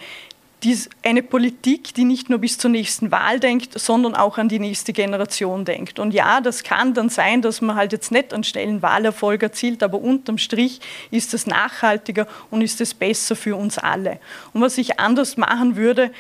eine 1.04 1.24
Politik, 1.24 1.94
die 1.96 2.04
nicht 2.04 2.30
nur 2.30 2.40
bis 2.40 2.58
zur 2.58 2.70
nächsten 2.70 3.12
Wahl 3.12 3.40
denkt, 3.40 3.80
sondern 3.80 4.16
auch 4.16 4.38
an 4.38 4.48
die 4.48 4.60
nächste 4.60 4.94
Generation 4.94 5.66
denkt. 5.66 5.98
Und 5.98 6.14
ja, 6.14 6.40
das 6.40 6.64
kann 6.64 6.94
dann 6.94 7.10
sein, 7.10 7.42
dass 7.42 7.62
man 7.62 7.76
halt 7.76 7.94
jetzt 7.94 8.12
nicht 8.12 8.34
einen 8.34 8.44
schnellen 8.44 8.82
Wahlerfolg 8.82 9.42
erzielt, 9.42 9.82
aber 9.82 10.00
unterm 10.00 10.38
Strich 10.38 10.80
ist 11.10 11.34
es 11.34 11.48
nachhaltiger 11.48 12.28
und 12.52 12.62
ist 12.62 12.80
es 12.80 12.94
besser 12.94 13.36
für 13.36 13.56
uns 13.56 13.78
alle. 13.78 14.20
Und 14.54 14.62
was 14.62 14.78
ich 14.78 15.00
anders 15.00 15.36
machen 15.36 15.76
würde, 15.76 16.12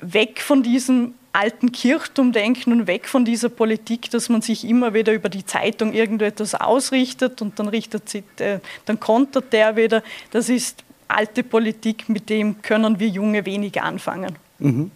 weg 0.00 0.40
von 0.40 0.62
diesem 0.62 1.14
alten 1.32 1.70
Kirchturmdenken 1.70 2.72
und 2.72 2.86
weg 2.88 3.06
von 3.06 3.24
dieser 3.24 3.48
Politik, 3.48 4.10
dass 4.10 4.28
man 4.28 4.42
sich 4.42 4.64
immer 4.64 4.94
wieder 4.94 5.12
über 5.12 5.28
die 5.28 5.46
Zeitung 5.46 5.92
irgendetwas 5.92 6.54
ausrichtet 6.54 7.40
und 7.42 7.58
dann 7.58 7.68
richtet 7.68 8.08
sich, 8.08 8.24
äh, 8.38 8.58
dann 8.86 8.98
kontert 8.98 9.52
der 9.52 9.76
wieder. 9.76 10.02
Das 10.32 10.48
ist 10.48 10.82
alte 11.08 11.42
Politik, 11.42 12.08
mit 12.08 12.28
dem 12.30 12.62
können 12.62 13.00
wir 13.00 13.08
Junge 13.08 13.44
wenig 13.46 13.80
anfangen. 13.80 14.36
Mhm. 14.58 14.90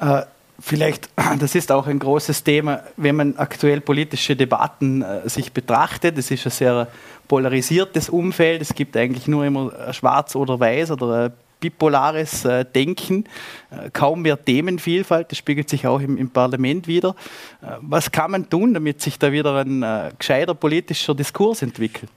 Äh, 0.00 0.22
vielleicht, 0.60 1.10
das 1.38 1.54
ist 1.54 1.70
auch 1.70 1.86
ein 1.86 1.98
großes 1.98 2.42
Thema, 2.44 2.82
wenn 2.96 3.16
man 3.16 3.36
aktuell 3.36 3.80
politische 3.80 4.36
Debatten 4.36 5.02
äh, 5.02 5.28
sich 5.28 5.52
betrachtet. 5.52 6.18
Es 6.18 6.30
ist 6.30 6.46
ein 6.46 6.50
sehr 6.50 6.88
polarisiertes 7.28 8.08
Umfeld. 8.08 8.62
Es 8.62 8.74
gibt 8.74 8.96
eigentlich 8.96 9.28
nur 9.28 9.44
immer 9.44 9.92
schwarz 9.92 10.34
oder 10.36 10.58
weiß 10.58 10.92
oder 10.92 11.32
bipolares 11.64 12.44
äh, 12.44 12.64
Denken, 12.66 13.24
äh, 13.70 13.88
kaum 13.90 14.20
mehr 14.22 14.42
Themenvielfalt, 14.42 15.30
das 15.30 15.38
spiegelt 15.38 15.70
sich 15.70 15.86
auch 15.86 16.00
im, 16.00 16.18
im 16.18 16.28
Parlament 16.28 16.86
wieder. 16.86 17.16
Äh, 17.62 17.76
was 17.80 18.12
kann 18.12 18.32
man 18.32 18.50
tun, 18.50 18.74
damit 18.74 19.00
sich 19.00 19.18
da 19.18 19.32
wieder 19.32 19.56
ein 19.56 19.82
äh, 19.82 20.10
gescheiter 20.18 20.54
politischer 20.54 21.14
Diskurs 21.14 21.62
entwickelt? 21.62 22.10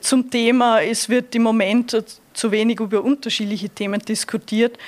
Zum 0.00 0.30
Thema, 0.30 0.82
es 0.82 1.08
wird 1.08 1.34
im 1.34 1.42
Moment 1.42 2.04
zu 2.32 2.52
wenig 2.52 2.80
über 2.80 3.02
unterschiedliche 3.02 3.68
Themen 3.68 4.00
diskutiert 4.00 4.78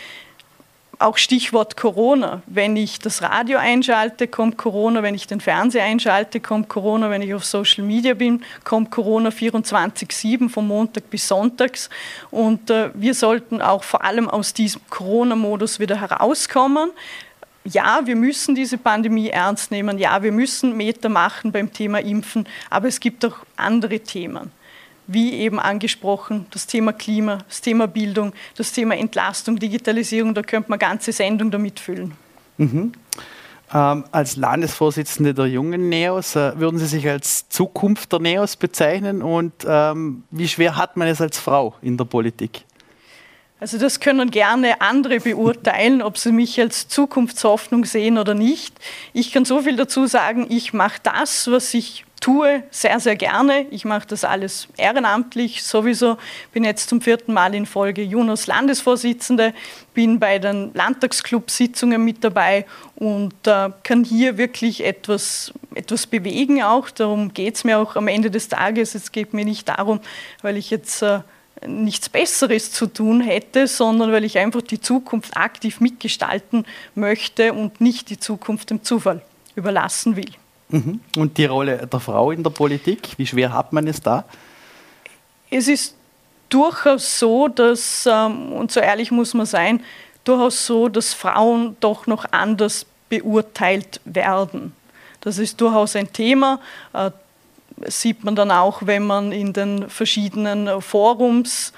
auch 1.00 1.16
Stichwort 1.16 1.76
Corona. 1.76 2.42
Wenn 2.46 2.76
ich 2.76 2.98
das 2.98 3.22
Radio 3.22 3.58
einschalte, 3.58 4.28
kommt 4.28 4.58
Corona. 4.58 5.02
Wenn 5.02 5.14
ich 5.14 5.26
den 5.26 5.40
Fernseher 5.40 5.84
einschalte, 5.84 6.40
kommt 6.40 6.68
Corona. 6.68 7.10
Wenn 7.10 7.22
ich 7.22 7.32
auf 7.32 7.44
Social 7.44 7.84
Media 7.84 8.14
bin, 8.14 8.44
kommt 8.64 8.90
Corona 8.90 9.30
24-7 9.30 10.50
von 10.50 10.66
Montag 10.66 11.08
bis 11.08 11.26
Sonntags. 11.26 11.88
Und 12.30 12.70
äh, 12.70 12.90
wir 12.94 13.14
sollten 13.14 13.62
auch 13.62 13.82
vor 13.82 14.04
allem 14.04 14.28
aus 14.28 14.52
diesem 14.52 14.82
Corona-Modus 14.90 15.80
wieder 15.80 15.98
herauskommen. 15.98 16.90
Ja, 17.64 18.00
wir 18.04 18.16
müssen 18.16 18.54
diese 18.54 18.76
Pandemie 18.76 19.28
ernst 19.28 19.70
nehmen. 19.70 19.98
Ja, 19.98 20.22
wir 20.22 20.32
müssen 20.32 20.76
Meter 20.76 21.08
machen 21.08 21.50
beim 21.50 21.72
Thema 21.72 22.00
Impfen. 22.00 22.46
Aber 22.68 22.88
es 22.88 23.00
gibt 23.00 23.24
auch 23.24 23.36
andere 23.56 24.00
Themen 24.00 24.50
wie 25.12 25.34
eben 25.34 25.58
angesprochen, 25.58 26.46
das 26.50 26.66
Thema 26.66 26.92
Klima, 26.92 27.38
das 27.48 27.60
Thema 27.60 27.86
Bildung, 27.86 28.32
das 28.56 28.72
Thema 28.72 28.96
Entlastung, 28.96 29.58
Digitalisierung, 29.58 30.34
da 30.34 30.42
könnte 30.42 30.70
man 30.70 30.78
ganze 30.78 31.12
Sendung 31.12 31.50
damit 31.50 31.80
füllen. 31.80 32.12
Mhm. 32.58 32.92
Ähm, 33.72 34.04
als 34.10 34.36
Landesvorsitzende 34.36 35.32
der 35.32 35.46
jungen 35.46 35.88
NEOS, 35.88 36.36
äh, 36.36 36.58
würden 36.58 36.78
Sie 36.78 36.86
sich 36.86 37.08
als 37.08 37.48
Zukunft 37.48 38.12
der 38.12 38.18
NEOS 38.18 38.56
bezeichnen 38.56 39.22
und 39.22 39.52
ähm, 39.66 40.24
wie 40.30 40.48
schwer 40.48 40.76
hat 40.76 40.96
man 40.96 41.06
es 41.06 41.20
als 41.20 41.38
Frau 41.38 41.74
in 41.80 41.96
der 41.96 42.04
Politik? 42.04 42.64
Also 43.60 43.76
das 43.76 44.00
können 44.00 44.30
gerne 44.30 44.80
andere 44.80 45.20
beurteilen, 45.20 46.00
ob 46.00 46.16
sie 46.16 46.32
mich 46.32 46.58
als 46.58 46.88
Zukunftshoffnung 46.88 47.84
sehen 47.84 48.16
oder 48.16 48.34
nicht. 48.34 48.74
Ich 49.12 49.32
kann 49.32 49.44
so 49.44 49.60
viel 49.60 49.76
dazu 49.76 50.06
sagen, 50.06 50.46
ich 50.48 50.72
mache 50.72 50.98
das, 51.02 51.50
was 51.50 51.74
ich 51.74 52.06
tue, 52.20 52.62
sehr, 52.70 53.00
sehr 53.00 53.16
gerne. 53.16 53.66
Ich 53.70 53.84
mache 53.84 54.06
das 54.06 54.24
alles 54.24 54.68
ehrenamtlich 54.76 55.62
sowieso. 55.62 56.16
Bin 56.52 56.64
jetzt 56.64 56.88
zum 56.88 57.00
vierten 57.00 57.32
Mal 57.32 57.54
in 57.54 57.66
Folge 57.66 58.02
Junos 58.02 58.46
Landesvorsitzende, 58.46 59.54
bin 59.94 60.20
bei 60.20 60.38
den 60.38 60.72
Landtagsclub-Sitzungen 60.74 62.02
mit 62.04 62.22
dabei 62.22 62.66
und 62.96 63.34
äh, 63.46 63.70
kann 63.82 64.04
hier 64.04 64.38
wirklich 64.38 64.84
etwas, 64.84 65.52
etwas 65.74 66.06
bewegen 66.06 66.62
auch. 66.62 66.90
Darum 66.90 67.32
geht 67.34 67.56
es 67.56 67.64
mir 67.64 67.78
auch 67.78 67.96
am 67.96 68.08
Ende 68.08 68.30
des 68.30 68.48
Tages. 68.48 68.94
Es 68.94 69.12
geht 69.12 69.34
mir 69.34 69.44
nicht 69.44 69.68
darum, 69.68 70.00
weil 70.42 70.56
ich 70.56 70.70
jetzt 70.70 71.02
äh, 71.02 71.20
nichts 71.66 72.08
Besseres 72.08 72.72
zu 72.72 72.86
tun 72.86 73.20
hätte, 73.20 73.66
sondern 73.66 74.12
weil 74.12 74.24
ich 74.24 74.38
einfach 74.38 74.62
die 74.62 74.80
Zukunft 74.80 75.36
aktiv 75.36 75.80
mitgestalten 75.80 76.64
möchte 76.94 77.52
und 77.52 77.80
nicht 77.80 78.10
die 78.10 78.18
Zukunft 78.18 78.70
dem 78.70 78.82
Zufall 78.82 79.22
überlassen 79.54 80.16
will. 80.16 80.30
Mhm. 80.68 81.00
Und 81.16 81.36
die 81.36 81.44
Rolle 81.44 81.86
der 81.86 82.00
Frau 82.00 82.30
in 82.30 82.42
der 82.42 82.50
Politik, 82.50 83.10
wie 83.16 83.26
schwer 83.26 83.52
hat 83.52 83.72
man 83.72 83.86
es 83.86 84.00
da? 84.00 84.24
Es 85.50 85.68
ist 85.68 85.94
durchaus 86.48 87.18
so, 87.18 87.48
dass, 87.48 88.06
ähm, 88.06 88.52
und 88.52 88.70
so 88.70 88.80
ehrlich 88.80 89.10
muss 89.10 89.34
man 89.34 89.46
sein, 89.46 89.82
durchaus 90.24 90.66
so, 90.66 90.88
dass 90.88 91.12
Frauen 91.12 91.76
doch 91.80 92.06
noch 92.06 92.24
anders 92.30 92.86
beurteilt 93.08 94.00
werden. 94.04 94.72
Das 95.20 95.38
ist 95.38 95.60
durchaus 95.60 95.96
ein 95.96 96.12
Thema. 96.12 96.60
Äh, 97.80 97.90
sieht 97.90 98.24
man 98.24 98.36
dann 98.36 98.50
auch, 98.50 98.82
wenn 98.84 99.06
man 99.06 99.32
in 99.32 99.52
den 99.52 99.88
verschiedenen 99.88 100.80
Forums 100.80 101.72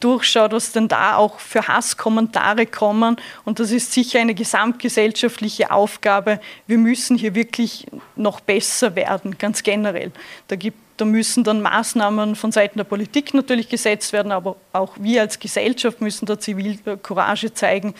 durchschaut, 0.00 0.52
was 0.52 0.72
denn 0.72 0.88
da 0.88 1.16
auch 1.16 1.38
für 1.38 1.68
Hasskommentare 1.68 2.66
kommen. 2.66 3.16
Und 3.44 3.60
das 3.60 3.70
ist 3.70 3.92
sicher 3.92 4.18
eine 4.20 4.34
gesamtgesellschaftliche 4.34 5.70
Aufgabe. 5.70 6.40
Wir 6.66 6.78
müssen 6.78 7.16
hier 7.16 7.34
wirklich 7.34 7.86
noch 8.16 8.40
besser 8.40 8.96
werden, 8.96 9.38
ganz 9.38 9.62
generell. 9.62 10.10
Da, 10.48 10.56
gibt, 10.56 10.78
da 10.96 11.04
müssen 11.04 11.44
dann 11.44 11.62
Maßnahmen 11.62 12.34
von 12.34 12.52
Seiten 12.52 12.78
der 12.78 12.84
Politik 12.84 13.34
natürlich 13.34 13.68
gesetzt 13.68 14.12
werden, 14.12 14.32
aber 14.32 14.56
auch 14.72 14.94
wir 14.98 15.20
als 15.22 15.38
Gesellschaft 15.38 16.00
müssen 16.00 16.26
da 16.26 16.38
Zivilcourage 16.38 17.54
zeigen. 17.54 17.94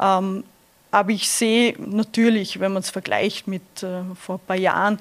Ähm, 0.00 0.44
aber 0.90 1.10
ich 1.10 1.28
sehe 1.28 1.74
natürlich, 1.78 2.60
wenn 2.60 2.72
man 2.72 2.82
es 2.82 2.90
vergleicht 2.90 3.48
mit 3.48 3.82
äh, 3.82 4.02
vor 4.14 4.36
ein 4.36 4.46
paar 4.46 4.56
Jahren, 4.56 5.00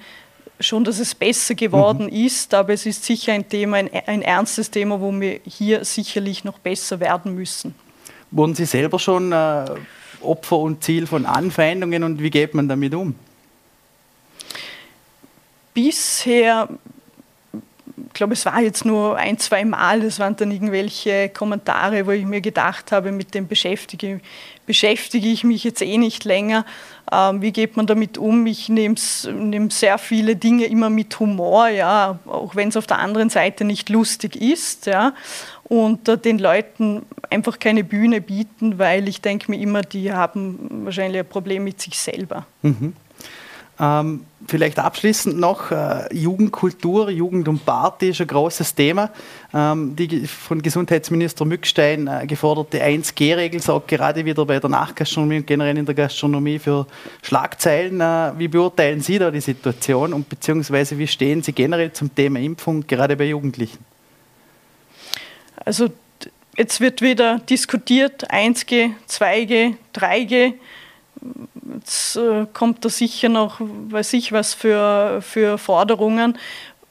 schon, 0.64 0.84
dass 0.84 1.00
es 1.00 1.14
besser 1.14 1.56
geworden 1.56 2.08
mhm. 2.08 2.26
ist, 2.26 2.54
aber 2.54 2.74
es 2.74 2.86
ist 2.86 3.04
sicher 3.04 3.34
ein 3.34 3.48
Thema, 3.48 3.78
ein, 3.78 3.90
ein 4.06 4.22
ernstes 4.22 4.72
Thema, 4.72 5.00
wo 5.00 5.12
wir 5.12 5.40
hier 5.46 5.86
sicherlich 5.86 6.44
noch 6.44 6.60
besser 6.60 7.00
werden 7.00 7.36
müssen. 7.36 7.76
Wurden 8.32 8.56
Sie 8.56 8.66
selber 8.66 8.98
schon 8.98 9.32
äh, 9.32 9.66
Opfer 10.22 10.58
und 10.58 10.84
Ziel 10.84 11.06
von 11.06 11.26
Anfeindungen 11.26 12.04
und 12.04 12.22
wie 12.22 12.30
geht 12.30 12.54
man 12.54 12.68
damit 12.68 12.96
um? 12.96 13.16
Bisher 15.74 16.70
ich 17.96 18.14
glaube, 18.14 18.34
es 18.34 18.46
war 18.46 18.60
jetzt 18.60 18.86
nur 18.86 19.18
ein, 19.18 19.38
zwei 19.38 19.66
Mal, 19.66 20.02
es 20.04 20.20
waren 20.20 20.36
dann 20.36 20.52
irgendwelche 20.52 21.30
Kommentare, 21.30 22.06
wo 22.08 22.12
ich 22.12 22.26
mir 22.26 22.42
gedacht 22.42 22.92
habe, 22.92 23.12
mit 23.12 23.36
dem 23.36 23.48
beschäftige, 23.48 24.20
beschäftige 24.66 25.28
ich 25.28 25.44
mich 25.44 25.64
jetzt 25.64 25.82
eh 25.82 25.98
nicht 25.98 26.24
länger. 26.24 26.66
Ähm, 27.12 27.42
wie 27.42 27.52
geht 27.52 27.78
man 27.78 27.86
damit 27.86 28.18
um? 28.18 28.48
Ich 28.48 28.70
nehme 28.70 28.96
nehm 29.32 29.70
sehr 29.70 29.98
viele 29.98 30.36
Dinge 30.36 30.66
immer 30.66 30.90
mit 30.90 31.20
Humor, 31.20 31.68
ja, 31.68 32.18
auch 32.26 32.56
wenn 32.56 32.70
es 32.70 32.78
auf 32.78 32.88
der 32.88 32.98
anderen 32.98 33.30
Seite 33.30 33.64
nicht 33.64 33.90
lustig 33.90 34.36
ist. 34.36 34.88
Ja, 34.88 35.14
und 35.66 36.08
äh, 36.08 36.18
den 36.18 36.40
Leuten 36.40 37.04
einfach 37.30 37.60
keine 37.60 37.84
Bühne 37.84 38.22
bieten, 38.22 38.80
weil 38.80 39.08
ich 39.08 39.22
denke 39.22 39.52
mir 39.52 39.60
immer, 39.60 39.82
die 39.82 40.12
haben 40.12 40.86
wahrscheinlich 40.86 41.20
ein 41.20 41.28
Problem 41.30 41.64
mit 41.64 41.82
sich 41.82 41.98
selber. 42.00 42.46
Mhm. 42.62 42.94
Ähm, 43.80 44.26
vielleicht 44.48 44.80
abschließend 44.80 45.38
noch, 45.38 45.72
äh, 45.72 46.14
Jugendkultur, 46.14 47.10
Jugend 47.10 47.48
und 47.48 47.66
Party 47.66 48.10
ist 48.10 48.22
ein 48.22 48.28
großes 48.28 48.76
Thema. 48.76 49.10
Ähm, 49.54 49.96
die 49.96 50.28
von 50.28 50.62
Gesundheitsminister 50.62 51.46
Mückstein 51.46 52.08
äh, 52.08 52.26
geforderte 52.28 52.84
1G-Regel 52.84 53.62
sorgt 53.62 53.88
gerade 53.88 54.26
wieder 54.26 54.46
bei 54.46 54.60
der 54.60 54.70
Nachgastronomie 54.70 55.38
und 55.38 55.48
generell 55.48 55.78
in 55.78 55.86
der 55.86 55.96
Gastronomie 55.96 56.60
für 56.60 56.88
Schlagzeilen. 57.22 58.02
Äh, 58.02 58.34
wie 58.38 58.48
beurteilen 58.48 59.02
Sie 59.02 59.20
da 59.20 59.32
die 59.32 59.42
Situation 59.42 60.14
und 60.14 60.30
beziehungsweise 60.30 60.98
wie 60.98 61.08
stehen 61.08 61.42
Sie 61.42 61.54
generell 61.54 61.94
zum 61.94 62.14
Thema 62.14 62.40
Impfung, 62.40 62.86
gerade 62.86 63.16
bei 63.16 63.26
Jugendlichen? 63.26 63.80
Also 65.66 65.90
jetzt 66.58 66.82
wird 66.82 67.02
wieder 67.02 67.40
diskutiert, 67.40 68.30
1G, 68.32 68.92
2G, 69.08 69.76
3G 69.96 70.54
Jetzt 71.74 72.16
äh, 72.18 72.46
kommt 72.52 72.84
da 72.84 72.90
sicher 72.90 73.30
noch, 73.30 73.60
weiß 73.60 74.14
ich 74.14 74.32
was 74.32 74.54
für, 74.54 75.22
für 75.22 75.58
Forderungen. 75.58 76.38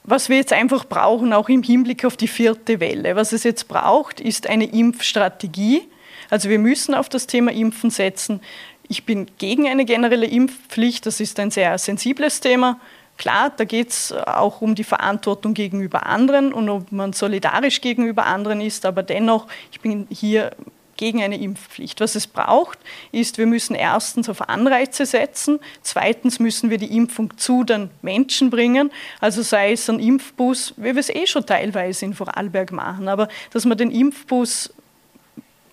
Was 0.03 0.29
wir 0.29 0.37
jetzt 0.37 0.51
einfach 0.51 0.85
brauchen, 0.85 1.31
auch 1.31 1.47
im 1.47 1.63
Hinblick 1.63 2.03
auf 2.05 2.17
die 2.17 2.27
vierte 2.27 2.79
Welle, 2.79 3.15
was 3.15 3.31
es 3.31 3.43
jetzt 3.43 3.67
braucht, 3.67 4.19
ist 4.19 4.47
eine 4.47 4.65
Impfstrategie. 4.65 5.81
Also 6.29 6.49
wir 6.49 6.59
müssen 6.59 6.93
auf 6.93 7.07
das 7.07 7.27
Thema 7.27 7.51
Impfen 7.51 7.89
setzen. 7.89 8.41
Ich 8.89 9.05
bin 9.05 9.27
gegen 9.37 9.67
eine 9.67 9.85
generelle 9.85 10.25
Impfpflicht, 10.25 11.05
das 11.05 11.19
ist 11.19 11.39
ein 11.39 11.51
sehr 11.51 11.77
sensibles 11.77 12.41
Thema. 12.41 12.79
Klar, 13.17 13.51
da 13.55 13.63
geht 13.63 13.91
es 13.91 14.11
auch 14.11 14.61
um 14.61 14.75
die 14.75 14.83
Verantwortung 14.83 15.53
gegenüber 15.53 16.07
anderen 16.07 16.51
und 16.51 16.67
ob 16.67 16.91
man 16.91 17.13
solidarisch 17.13 17.79
gegenüber 17.79 18.25
anderen 18.25 18.59
ist, 18.59 18.85
aber 18.85 19.03
dennoch, 19.03 19.47
ich 19.71 19.79
bin 19.79 20.07
hier 20.09 20.51
gegen 20.97 21.21
eine 21.21 21.39
Impfpflicht. 21.39 21.99
Was 21.99 22.15
es 22.15 22.27
braucht, 22.27 22.79
ist, 23.11 23.37
wir 23.37 23.45
müssen 23.45 23.75
erstens 23.75 24.29
auf 24.29 24.47
Anreize 24.49 25.05
setzen, 25.05 25.59
zweitens 25.81 26.39
müssen 26.39 26.69
wir 26.69 26.77
die 26.77 26.95
Impfung 26.95 27.37
zu 27.37 27.63
den 27.63 27.89
Menschen 28.01 28.49
bringen, 28.49 28.91
also 29.19 29.41
sei 29.41 29.73
es 29.73 29.89
ein 29.89 29.99
Impfbus, 29.99 30.73
wie 30.77 30.95
wir 30.95 30.97
es 30.97 31.09
eh 31.09 31.27
schon 31.27 31.45
teilweise 31.45 32.05
in 32.05 32.13
Vorarlberg 32.13 32.71
machen, 32.71 33.07
aber 33.07 33.27
dass 33.51 33.65
man 33.65 33.77
den 33.77 33.91
Impfbus 33.91 34.73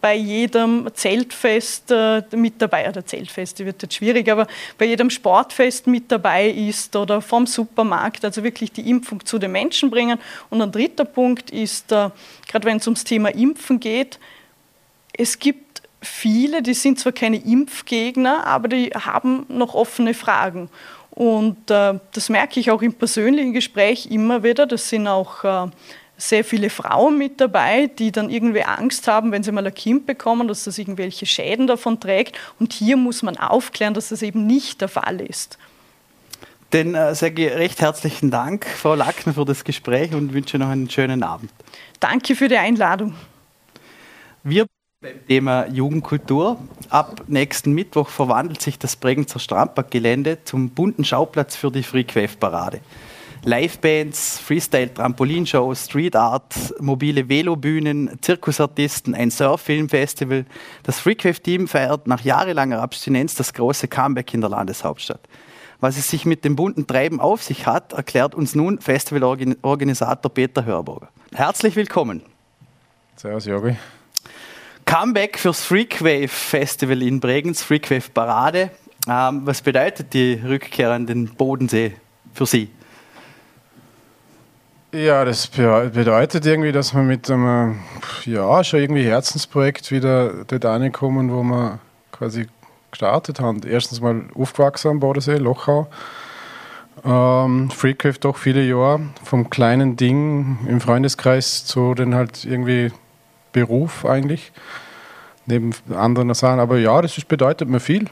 bei 0.00 0.14
jedem 0.14 0.88
Zeltfest 0.94 1.90
äh, 1.90 2.22
mit 2.34 2.54
dabei, 2.62 2.88
oder 2.88 3.04
Zeltfest 3.04 3.58
wird 3.60 3.82
jetzt 3.82 3.94
schwierig, 3.94 4.30
aber 4.30 4.46
bei 4.78 4.86
jedem 4.86 5.10
Sportfest 5.10 5.86
mit 5.86 6.10
dabei 6.10 6.48
ist 6.48 6.96
oder 6.96 7.20
vom 7.20 7.46
Supermarkt, 7.46 8.24
also 8.24 8.42
wirklich 8.42 8.72
die 8.72 8.88
Impfung 8.88 9.24
zu 9.24 9.38
den 9.38 9.52
Menschen 9.52 9.90
bringen. 9.90 10.18
Und 10.48 10.62
ein 10.62 10.72
dritter 10.72 11.04
Punkt 11.04 11.50
ist, 11.50 11.92
äh, 11.92 12.10
gerade 12.48 12.64
wenn 12.64 12.78
es 12.78 12.86
ums 12.86 13.04
Thema 13.04 13.28
Impfen 13.28 13.78
geht, 13.78 14.18
es 15.20 15.38
gibt 15.38 15.82
viele, 16.00 16.62
die 16.62 16.74
sind 16.74 16.98
zwar 16.98 17.12
keine 17.12 17.36
Impfgegner, 17.36 18.46
aber 18.46 18.68
die 18.68 18.90
haben 18.90 19.44
noch 19.48 19.74
offene 19.74 20.14
Fragen. 20.14 20.70
Und 21.10 21.70
äh, 21.70 21.98
das 22.12 22.28
merke 22.30 22.58
ich 22.58 22.70
auch 22.70 22.80
im 22.80 22.94
persönlichen 22.94 23.52
Gespräch 23.52 24.06
immer 24.10 24.42
wieder. 24.42 24.66
Das 24.66 24.88
sind 24.88 25.06
auch 25.06 25.44
äh, 25.44 25.70
sehr 26.16 26.44
viele 26.44 26.70
Frauen 26.70 27.18
mit 27.18 27.40
dabei, 27.40 27.88
die 27.88 28.12
dann 28.12 28.30
irgendwie 28.30 28.62
Angst 28.62 29.08
haben, 29.08 29.32
wenn 29.32 29.42
sie 29.42 29.52
mal 29.52 29.66
ein 29.66 29.74
Kind 29.74 30.06
bekommen, 30.06 30.48
dass 30.48 30.64
das 30.64 30.78
irgendwelche 30.78 31.26
Schäden 31.26 31.66
davon 31.66 32.00
trägt. 32.00 32.38
Und 32.58 32.72
hier 32.72 32.96
muss 32.96 33.22
man 33.22 33.36
aufklären, 33.36 33.92
dass 33.92 34.08
das 34.08 34.22
eben 34.22 34.46
nicht 34.46 34.80
der 34.80 34.88
Fall 34.88 35.20
ist. 35.20 35.58
Dann 36.70 36.94
äh, 36.94 37.14
sage 37.14 37.48
ich 37.48 37.52
recht 37.52 37.82
herzlichen 37.82 38.30
Dank, 38.30 38.64
Frau 38.64 38.94
Lackner, 38.94 39.34
für 39.34 39.44
das 39.44 39.64
Gespräch 39.64 40.14
und 40.14 40.32
wünsche 40.32 40.56
noch 40.56 40.68
einen 40.68 40.88
schönen 40.88 41.22
Abend. 41.22 41.50
Danke 41.98 42.36
für 42.36 42.48
die 42.48 42.56
Einladung. 42.56 43.14
Wir 44.44 44.66
beim 45.02 45.26
Thema 45.26 45.66
Jugendkultur. 45.66 46.58
Ab 46.90 47.22
nächsten 47.26 47.72
Mittwoch 47.72 48.10
verwandelt 48.10 48.60
sich 48.60 48.78
das 48.78 48.96
Bregenzer 48.96 49.38
Strandparkgelände 49.38 50.44
zum 50.44 50.68
bunten 50.68 51.04
Schauplatz 51.04 51.56
für 51.56 51.70
die 51.70 51.82
Freequave-Parade. 51.82 52.80
Livebands, 53.42 54.38
Freestyle-Trampolinshow, 54.40 55.74
Street 55.74 56.14
Art, 56.16 56.54
mobile 56.80 57.30
Velobühnen, 57.30 58.18
Zirkusartisten, 58.20 59.14
ein 59.14 59.30
Surf-Film-Festival. 59.30 60.44
Das 60.82 61.00
Freakwave-Team 61.00 61.66
feiert 61.66 62.06
nach 62.06 62.20
jahrelanger 62.20 62.82
Abstinenz 62.82 63.34
das 63.34 63.54
große 63.54 63.88
Comeback 63.88 64.34
in 64.34 64.42
der 64.42 64.50
Landeshauptstadt. 64.50 65.26
Was 65.80 65.96
es 65.96 66.10
sich 66.10 66.26
mit 66.26 66.44
dem 66.44 66.56
bunten 66.56 66.86
Treiben 66.86 67.20
auf 67.20 67.42
sich 67.42 67.66
hat, 67.66 67.94
erklärt 67.94 68.34
uns 68.34 68.54
nun 68.54 68.78
Festivalorganisator 68.82 70.30
Peter 70.30 70.66
Hörburger. 70.66 71.08
Herzlich 71.32 71.74
willkommen. 71.74 72.20
Servus, 73.16 73.46
Jogi. 73.46 73.76
Comeback 74.90 75.38
fürs 75.38 75.62
Freakwave 75.62 76.26
Festival 76.26 77.00
in 77.00 77.20
Bregenz, 77.20 77.62
Freakwave 77.62 78.10
Parade. 78.12 78.70
Ähm, 79.08 79.42
was 79.44 79.62
bedeutet 79.62 80.12
die 80.12 80.32
Rückkehr 80.44 80.90
an 80.90 81.06
den 81.06 81.32
Bodensee 81.32 81.92
für 82.34 82.44
Sie? 82.44 82.68
Ja, 84.92 85.24
das 85.24 85.46
bedeutet 85.46 86.44
irgendwie, 86.44 86.72
dass 86.72 86.92
wir 86.92 87.02
mit 87.02 87.30
einem 87.30 87.78
ja, 88.24 88.64
schon 88.64 88.80
irgendwie 88.80 89.04
Herzensprojekt 89.04 89.92
wieder 89.92 90.44
dort 90.44 90.64
ankommen, 90.64 91.30
wo 91.30 91.44
wir 91.44 91.78
quasi 92.10 92.48
gestartet 92.90 93.38
haben. 93.38 93.60
Erstens 93.64 94.00
mal 94.00 94.24
aufgewachsen 94.34 94.88
am 94.88 94.98
Bodensee, 94.98 95.36
Lochau. 95.36 95.86
Ähm, 97.04 97.70
Freakwave 97.70 98.18
doch 98.18 98.36
viele 98.36 98.64
Jahre 98.64 99.02
vom 99.22 99.50
kleinen 99.50 99.94
Ding 99.94 100.58
im 100.66 100.80
Freundeskreis 100.80 101.64
zu 101.64 101.94
den 101.94 102.16
halt 102.16 102.44
irgendwie 102.44 102.90
Beruf 103.52 104.04
eigentlich. 104.04 104.52
Neben 105.46 105.74
anderen 105.94 106.32
Sachen. 106.34 106.60
Aber 106.60 106.78
ja, 106.78 107.00
das 107.02 107.18
ist, 107.18 107.28
bedeutet 107.28 107.68
mir 107.68 107.80
viel 107.80 108.08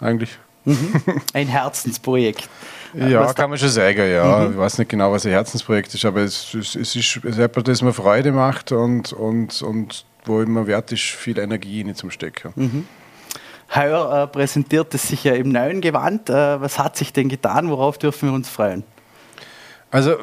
eigentlich. 0.00 0.38
Mhm. 0.64 1.02
Ein 1.34 1.48
Herzensprojekt. 1.48 2.48
Ja, 2.94 3.32
kann 3.32 3.50
man 3.50 3.58
schon 3.58 3.68
sagen, 3.68 4.10
ja. 4.10 4.38
Mhm. 4.38 4.52
Ich 4.52 4.58
weiß 4.58 4.78
nicht 4.78 4.88
genau, 4.88 5.12
was 5.12 5.26
ein 5.26 5.32
Herzensprojekt 5.32 5.92
ist, 5.94 6.04
aber 6.04 6.20
es, 6.20 6.54
es, 6.54 6.74
es 6.74 6.96
ist, 6.96 7.16
es 7.16 7.24
ist 7.24 7.38
etwas, 7.38 7.64
das 7.64 7.82
mir 7.82 7.92
Freude 7.92 8.32
macht 8.32 8.72
und, 8.72 9.12
und, 9.12 9.60
und 9.62 10.06
wo 10.24 10.40
immer 10.40 10.66
wert 10.66 10.92
ist, 10.92 11.02
viel 11.02 11.38
Energie 11.38 11.80
in 11.80 11.94
zum 11.94 12.10
Stecken. 12.10 12.52
Mhm. 12.54 12.88
Heuer 13.74 14.22
äh, 14.22 14.26
präsentiert 14.28 14.94
es 14.94 15.08
sich 15.08 15.24
ja 15.24 15.34
im 15.34 15.50
neuen 15.50 15.80
Gewand. 15.80 16.30
Äh, 16.30 16.60
was 16.60 16.78
hat 16.78 16.96
sich 16.96 17.12
denn 17.12 17.28
getan? 17.28 17.68
Worauf 17.70 17.98
dürfen 17.98 18.28
wir 18.28 18.34
uns 18.34 18.48
freuen? 18.48 18.84
Also, 19.90 20.16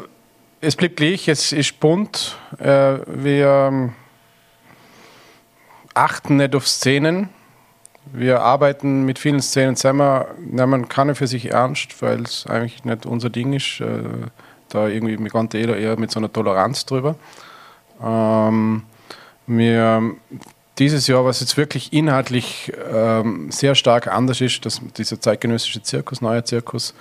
es 0.62 0.76
bleibt 0.76 0.98
gleich, 0.98 1.28
es 1.28 1.52
ist 1.52 1.80
bunt. 1.80 2.38
Äh, 2.58 3.00
wir 3.08 3.48
ähm, 3.48 3.94
achten 5.94 6.38
nicht 6.38 6.56
auf 6.56 6.68
Szenen 6.68 7.30
wir 8.06 8.42
arbeiten 8.42 9.04
mit 9.04 9.20
vielen 9.20 9.42
Szenen 9.42 9.76
zusammen, 9.76 10.26
nehmen 10.40 10.90
keine 10.90 11.16
für 11.16 11.28
sich 11.28 11.52
ernst, 11.52 12.02
weil 12.02 12.22
es 12.24 12.46
eigentlich 12.48 12.84
nicht 12.84 13.06
unser 13.06 13.30
Ding 13.30 13.54
ist. 13.54 13.80
Äh, 13.80 14.04
da 14.70 14.88
irgendwie 14.88 15.18
mit 15.18 15.34
ganz 15.34 15.54
jeder 15.54 15.78
eher 15.78 16.00
mit 16.00 16.12
so 16.12 16.20
einer 16.20 16.32
Toleranz 16.32 16.86
drüber. 16.86 17.16
Ähm, 18.02 18.84
wir, 19.46 20.16
dieses 20.80 21.08
Jahr, 21.08 21.26
was 21.26 21.42
jetzt 21.42 21.58
wirklich 21.58 21.92
inhaltlich 21.92 22.72
ähm, 22.92 23.52
sehr 23.52 23.76
stark 23.76 24.08
anders 24.08 24.40
ist, 24.40 24.66
dass 24.66 24.80
dieser 24.98 25.20
zeitgenössische 25.20 25.84
Zirkus, 25.84 26.22
neuer 26.22 26.46
Zirkus, 26.46 26.94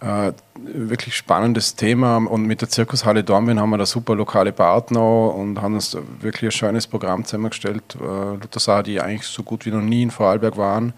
äh, 0.00 0.32
wirklich 0.72 1.16
spannendes 1.16 1.76
Thema 1.76 2.16
und 2.16 2.44
mit 2.44 2.60
der 2.60 2.68
Zirkushalle 2.68 3.24
Dornbirn 3.24 3.60
haben 3.60 3.70
wir 3.70 3.78
da 3.78 3.86
super 3.86 4.14
lokale 4.14 4.52
Partner 4.52 5.34
und 5.34 5.60
haben 5.60 5.74
uns 5.74 5.96
wirklich 6.20 6.48
ein 6.48 6.52
schönes 6.52 6.86
Programm 6.86 7.24
zusammengestellt. 7.24 7.96
Äh, 8.00 8.36
Luther 8.50 8.82
die 8.82 9.00
eigentlich 9.00 9.26
so 9.26 9.42
gut 9.42 9.66
wie 9.66 9.70
noch 9.70 9.80
nie 9.80 10.02
in 10.02 10.10
Vorarlberg 10.10 10.56
waren. 10.56 10.92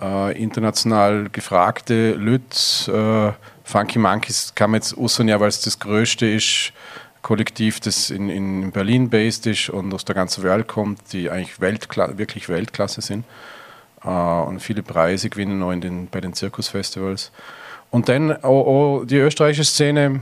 Äh, 0.00 0.40
international 0.40 1.28
gefragte 1.30 2.12
Leute. 2.12 3.34
Äh, 3.36 3.44
Funky 3.64 3.98
Monkeys 3.98 4.54
man 4.70 4.80
jetzt 4.80 4.96
aussuchen, 4.96 5.28
weil 5.28 5.48
es 5.48 5.60
das 5.60 5.78
größte 5.78 6.26
ist, 6.26 6.72
Kollektiv, 7.20 7.80
das 7.80 8.08
in, 8.08 8.30
in 8.30 8.70
Berlin 8.70 9.10
based 9.10 9.46
ist 9.46 9.68
und 9.68 9.92
aus 9.92 10.04
der 10.06 10.14
ganzen 10.14 10.42
Welt 10.44 10.68
kommt, 10.68 11.12
die 11.12 11.28
eigentlich 11.30 11.60
Weltkla 11.60 12.16
wirklich 12.16 12.48
Weltklasse 12.48 13.02
sind 13.02 13.24
und 14.02 14.60
viele 14.60 14.82
Preise 14.82 15.28
gewinnen 15.28 15.62
auch 15.62 15.74
den, 15.74 16.06
bei 16.06 16.20
den 16.20 16.32
Zirkusfestivals. 16.32 17.32
Und 17.90 18.08
dann 18.08 18.32
auch, 18.44 19.00
auch 19.00 19.04
die 19.04 19.16
österreichische 19.16 19.64
Szene, 19.64 20.20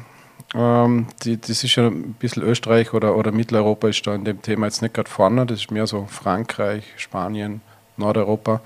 ähm, 0.54 1.06
die, 1.24 1.40
das 1.40 1.64
ist 1.64 1.74
ja 1.76 1.88
ein 1.88 2.14
bisschen 2.14 2.42
Österreich 2.42 2.94
oder, 2.94 3.16
oder 3.16 3.32
Mitteleuropa 3.32 3.88
ist 3.88 4.06
da 4.06 4.14
in 4.14 4.24
dem 4.24 4.40
Thema 4.42 4.66
jetzt 4.66 4.82
nicht 4.82 4.94
gerade 4.94 5.10
vorne, 5.10 5.46
das 5.46 5.60
ist 5.60 5.70
mehr 5.70 5.86
so 5.86 6.06
Frankreich, 6.08 6.84
Spanien, 6.96 7.60
Nordeuropa. 7.96 8.60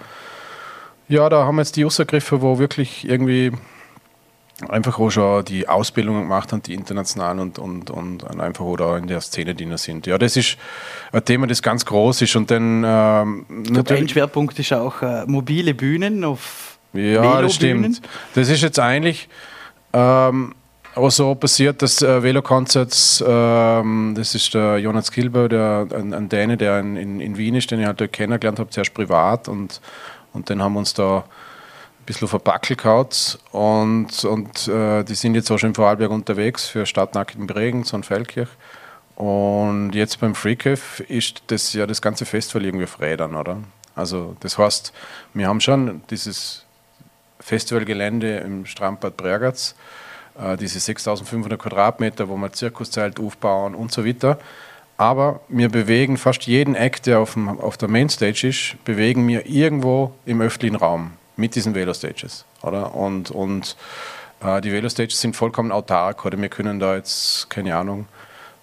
Ja, 1.09 1.29
da 1.29 1.45
haben 1.45 1.57
wir 1.57 1.63
jetzt 1.63 1.77
die 1.77 1.85
Usergriffe, 1.85 2.43
wo 2.43 2.59
wirklich 2.59 3.09
irgendwie 3.09 3.53
einfach 4.69 4.99
auch 4.99 5.11
schon 5.11 5.45
die 5.45 5.69
Ausbildungen 5.69 6.23
gemacht 6.23 6.53
haben, 6.53 6.63
die 6.63 6.75
internationalen 6.75 7.39
und, 7.39 7.59
und, 7.59 7.91
und 7.91 8.41
einfach 8.41 8.65
oder 8.65 8.97
in 8.99 9.07
der 9.07 9.21
Szene, 9.21 9.55
die 9.55 9.67
noch 9.67 9.79
sind. 9.79 10.07
Ja, 10.07 10.19
das 10.19 10.37
ist 10.37 10.57
ein 11.13 11.25
Thema, 11.25 11.47
das 11.47 11.63
ganz 11.63 11.85
groß 11.85 12.23
ist. 12.23 12.37
Und 12.37 12.51
dann 12.51 12.85
ähm, 12.87 13.47
ich 13.65 13.73
glaube, 13.73 13.95
ein 13.95 14.09
Schwerpunkt 14.09 14.59
ist 14.59 14.73
auch 14.73 15.03
äh, 15.03 15.25
mobile 15.27 15.75
Bühnen 15.75 16.25
auf 16.25 16.79
ja, 16.93 17.43
das 17.43 17.55
stimmt. 17.55 18.01
Das 18.35 18.49
ist 18.49 18.63
jetzt 18.63 18.79
eigentlich 18.79 19.29
ähm, 19.93 20.55
auch 20.95 21.11
so 21.11 21.35
passiert, 21.35 21.83
dass 21.83 22.03
äh, 22.03 22.23
Velo-Concerts, 22.23 23.25
ähm, 23.27 24.15
das 24.17 24.35
ist 24.35 24.55
der 24.55 24.79
Jonas 24.79 25.11
Kilber, 25.11 25.49
der, 25.49 25.87
ein, 25.93 26.13
ein 26.13 26.29
Däne, 26.29 26.57
der 26.57 26.81
in, 26.81 26.97
in, 26.97 27.21
in, 27.21 27.37
Wien 27.37 27.55
ist, 27.55 27.71
den 27.71 27.81
ich 27.81 27.87
halt 27.87 28.13
kennengelernt 28.13 28.59
habe, 28.59 28.71
zuerst 28.71 28.95
privat 28.95 29.49
und, 29.49 29.81
und 30.33 30.51
dann 30.51 30.63
haben 30.63 30.75
wir 30.75 30.81
uns 30.81 30.95
da 30.95 31.19
ein 31.19 32.05
bisschen 32.07 32.29
verpackelt 32.29 32.83
gehaut 32.83 33.39
und, 33.53 34.25
und 34.25 34.69
äh, 34.69 35.05
die 35.05 35.15
sind 35.15 35.35
jetzt 35.35 35.51
auch 35.51 35.59
schon 35.59 35.71
in 35.71 35.75
Vorarlberg 35.75 36.11
unterwegs 36.11 36.67
für 36.67 36.87
Stadtnack 36.87 37.35
in 37.35 37.47
Bregenz 37.47 37.93
und 37.93 38.07
Feldkirch. 38.07 38.49
Und 39.15 39.91
jetzt 39.93 40.19
beim 40.19 40.35
Freecave 40.35 41.03
ist 41.09 41.43
das 41.49 41.75
ja 41.75 41.87
das 41.87 42.01
ganze 42.01 42.25
Festival 42.25 42.65
irgendwie 42.65 42.87
frei 42.87 43.17
dann, 43.17 43.35
oder? 43.35 43.59
Also 43.95 44.35
das 44.41 44.57
heißt, 44.57 44.95
wir 45.35 45.47
haben 45.47 45.61
schon 45.61 46.01
dieses 46.09 46.65
Festivalgelände 47.41 48.39
im 48.39 48.67
Strandbad 48.67 49.17
Bregatz, 49.17 49.75
äh, 50.39 50.57
diese 50.57 50.79
6500 50.79 51.59
Quadratmeter, 51.59 52.29
wo 52.29 52.37
wir 52.37 52.53
Zirkuszelt 52.53 53.19
aufbauen 53.19 53.75
und 53.75 53.93
so 53.93 54.07
weiter. 54.07 54.39
Aber 54.97 55.41
wir 55.49 55.71
bewegen 55.71 56.19
fast 56.19 56.47
jeden 56.47 56.75
Act, 56.75 57.07
der 57.07 57.21
auf, 57.21 57.33
dem, 57.33 57.49
auf 57.49 57.79
der 57.79 57.89
Mainstage 57.89 58.49
ist, 58.49 58.85
bewegen 58.85 59.27
wir 59.27 59.47
irgendwo 59.47 60.13
im 60.27 60.43
öffentlichen 60.43 60.77
Raum 60.77 61.13
mit 61.37 61.55
diesen 61.55 61.75
Velostages. 61.75 62.45
Oder? 62.63 62.95
Und, 62.95 63.31
und 63.31 63.77
äh, 64.43 64.61
die 64.61 64.71
Velostages 64.71 65.21
sind 65.21 65.37
vollkommen 65.37 65.73
autark. 65.73 66.25
Oder 66.27 66.41
wir 66.41 66.51
können 66.51 66.79
da 66.79 66.97
jetzt, 66.97 67.49
keine 67.49 67.77
Ahnung, 67.77 68.07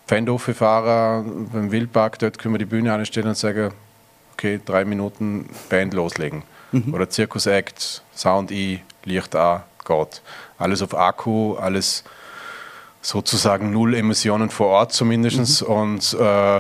Fendhofe-Fahrer 0.05 1.25
beim 1.51 1.71
Wildpark, 1.71 2.19
dort 2.19 2.39
können 2.39 2.53
wir 2.53 2.59
die 2.59 2.65
Bühne 2.65 2.93
anstellen 2.93 3.27
und 3.27 3.37
sagen, 3.37 3.73
okay, 4.33 4.59
drei 4.63 4.85
Minuten 4.85 5.49
Band 5.69 5.93
loslegen. 5.93 6.43
Mhm. 6.71 6.93
Oder 6.93 7.09
Zirkus-Act, 7.09 8.03
Sound 8.15 8.51
I, 8.51 8.81
Licht 9.03 9.35
A, 9.35 9.65
Gott. 9.83 10.21
Alles 10.57 10.81
auf 10.81 10.95
Akku, 10.95 11.55
alles 11.55 12.03
sozusagen 13.01 13.71
null 13.71 13.95
Emissionen 13.95 14.49
vor 14.49 14.67
Ort 14.67 14.93
zumindest 14.93 15.61
mhm. 15.61 15.67
und 15.67 16.17
äh, 16.19 16.59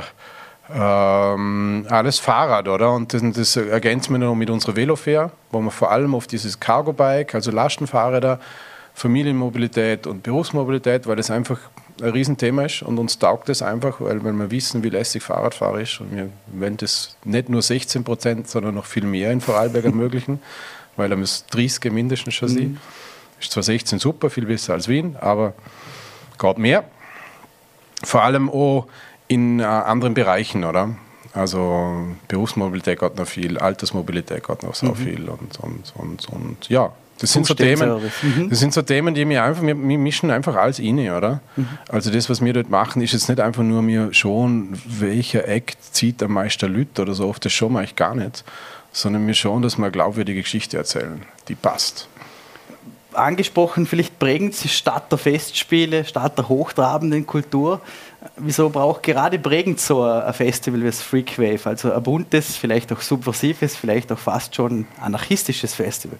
ähm, 0.73 1.85
alles 1.89 2.19
Fahrrad, 2.19 2.67
oder? 2.67 2.93
Und 2.93 3.13
das, 3.13 3.21
das 3.33 3.55
ergänzen 3.55 4.13
wir 4.13 4.19
noch 4.19 4.35
mit 4.35 4.49
unserer 4.49 4.75
Velofair, 4.75 5.31
wo 5.51 5.59
wir 5.61 5.71
vor 5.71 5.91
allem 5.91 6.13
auf 6.13 6.27
dieses 6.27 6.59
Cargo-Bike, 6.59 7.35
also 7.35 7.51
Lastenfahrräder, 7.51 8.39
Familienmobilität 8.93 10.07
und 10.07 10.23
Berufsmobilität, 10.23 11.07
weil 11.07 11.15
das 11.15 11.31
einfach 11.31 11.59
ein 12.01 12.09
Riesenthema 12.09 12.63
ist 12.63 12.81
und 12.81 12.97
uns 12.97 13.19
taugt 13.19 13.49
es 13.49 13.61
einfach, 13.61 14.01
weil, 14.01 14.23
weil 14.23 14.33
wir 14.33 14.51
wissen, 14.51 14.83
wie 14.83 14.89
lässig 14.89 15.23
Fahrradfahrer 15.23 15.81
ist 15.81 15.99
und 15.99 16.15
wir 16.15 16.29
wollen 16.47 16.77
das 16.77 17.17
nicht 17.23 17.49
nur 17.49 17.61
16 17.61 18.03
Prozent, 18.03 18.47
sondern 18.47 18.75
noch 18.75 18.85
viel 18.85 19.05
mehr 19.05 19.31
in 19.31 19.41
Vorarlberg 19.41 19.85
ermöglichen, 19.85 20.39
weil 20.95 21.09
da 21.09 21.15
muss 21.15 21.45
30 21.47 21.91
mindestens 21.91 22.33
schon 22.33 22.49
sein. 22.49 22.63
Mhm. 22.63 22.77
Ist 23.39 23.51
zwar 23.51 23.63
16 23.63 23.99
super, 23.99 24.29
viel 24.29 24.45
besser 24.45 24.73
als 24.73 24.87
Wien, 24.87 25.15
aber 25.19 25.53
geht 26.39 26.57
mehr. 26.57 26.83
Vor 28.03 28.23
allem 28.23 28.49
auch 28.49 28.87
in 29.27 29.59
äh, 29.59 29.63
anderen 29.63 30.13
Bereichen, 30.13 30.63
oder? 30.63 30.95
Also 31.33 32.07
Berufsmobilität 32.27 32.99
geht 32.99 33.15
noch 33.15 33.27
viel, 33.27 33.57
Altersmobilität 33.57 34.47
geht 34.47 34.63
noch 34.63 34.75
so 34.75 34.87
mhm. 34.87 34.95
viel 34.95 35.29
und, 35.29 35.59
und, 35.59 35.93
und, 35.95 36.29
und 36.29 36.69
ja, 36.69 36.93
das 37.19 37.33
sind, 37.33 37.45
so 37.45 37.53
Themen, 37.53 38.01
mhm. 38.21 38.49
das 38.49 38.59
sind 38.59 38.73
so 38.73 38.81
Themen, 38.81 39.15
die 39.15 39.25
mir 39.25 39.43
einfach, 39.43 39.63
wir, 39.63 39.75
mischen 39.75 40.29
einfach 40.29 40.55
alles 40.55 40.79
inne, 40.79 41.17
oder? 41.17 41.41
Mhm. 41.55 41.67
Also 41.89 42.11
das, 42.11 42.29
was 42.29 42.43
wir 42.43 42.53
dort 42.53 42.69
machen, 42.69 43.01
ist 43.01 43.13
jetzt 43.13 43.27
nicht 43.27 43.39
einfach 43.39 43.63
nur 43.63 43.81
mir 43.81 44.13
schon, 44.13 44.73
welcher 44.85 45.47
Act 45.47 45.77
zieht 45.95 46.21
am 46.21 46.33
meisten 46.33 46.71
Leute 46.71 47.01
oder 47.01 47.13
so, 47.13 47.27
oft 47.27 47.43
das 47.43 47.53
schon 47.53 47.73
mache 47.73 47.85
ich 47.85 47.95
gar 47.95 48.13
nicht, 48.13 48.43
sondern 48.91 49.25
mir 49.25 49.33
schon, 49.33 49.61
dass 49.61 49.77
wir 49.77 49.85
eine 49.85 49.91
glaubwürdige 49.91 50.41
Geschichte 50.41 50.77
erzählen, 50.77 51.23
die 51.47 51.55
passt. 51.55 52.07
Angesprochen, 53.13 53.87
vielleicht 53.87 54.19
prägend 54.19 54.53
sie 54.53 54.67
Stadt 54.69 55.11
der 55.11 55.17
Festspiele, 55.17 56.05
Stadt 56.05 56.37
der 56.37 56.47
hochtrabenden 56.49 57.25
Kultur. 57.25 57.81
Wieso 58.35 58.69
braucht 58.69 59.03
gerade 59.03 59.39
prägend 59.39 59.79
so 59.79 60.03
ein 60.03 60.33
Festival 60.33 60.81
wie 60.81 60.85
das 60.85 61.01
Freakwave, 61.01 61.65
also 61.65 61.91
ein 61.91 62.03
buntes, 62.03 62.55
vielleicht 62.55 62.91
auch 62.91 63.01
subversives, 63.01 63.75
vielleicht 63.75 64.11
auch 64.11 64.19
fast 64.19 64.53
schon 64.53 64.85
anarchistisches 65.01 65.73
Festival? 65.73 66.19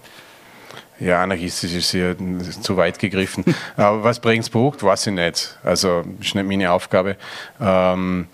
Ja, 1.00 1.22
anarchistisch 1.22 1.74
ist 1.76 1.92
hier 1.92 2.16
zu 2.62 2.76
weit 2.76 2.98
gegriffen. 2.98 3.46
Aber 3.78 4.04
was 4.04 4.20
Bregenz 4.20 4.50
braucht, 4.50 4.82
weiß 4.82 5.08
ich 5.08 5.14
nicht. 5.14 5.58
Also 5.64 6.04
ist 6.20 6.34
nicht 6.34 6.48
meine 6.48 6.72
Aufgabe. 6.72 7.18
Ähm, 7.62 8.28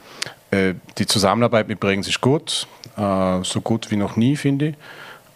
äh, 0.52 0.74
die 0.98 1.06
Zusammenarbeit 1.06 1.68
mit 1.68 1.80
Bregenz 1.80 2.08
ist 2.08 2.22
gut, 2.22 2.68
äh, 2.98 3.44
so 3.44 3.60
gut 3.62 3.92
wie 3.92 3.98
noch 3.98 4.16
nie, 4.16 4.36
finde 4.36 4.70
ich. 4.70 4.76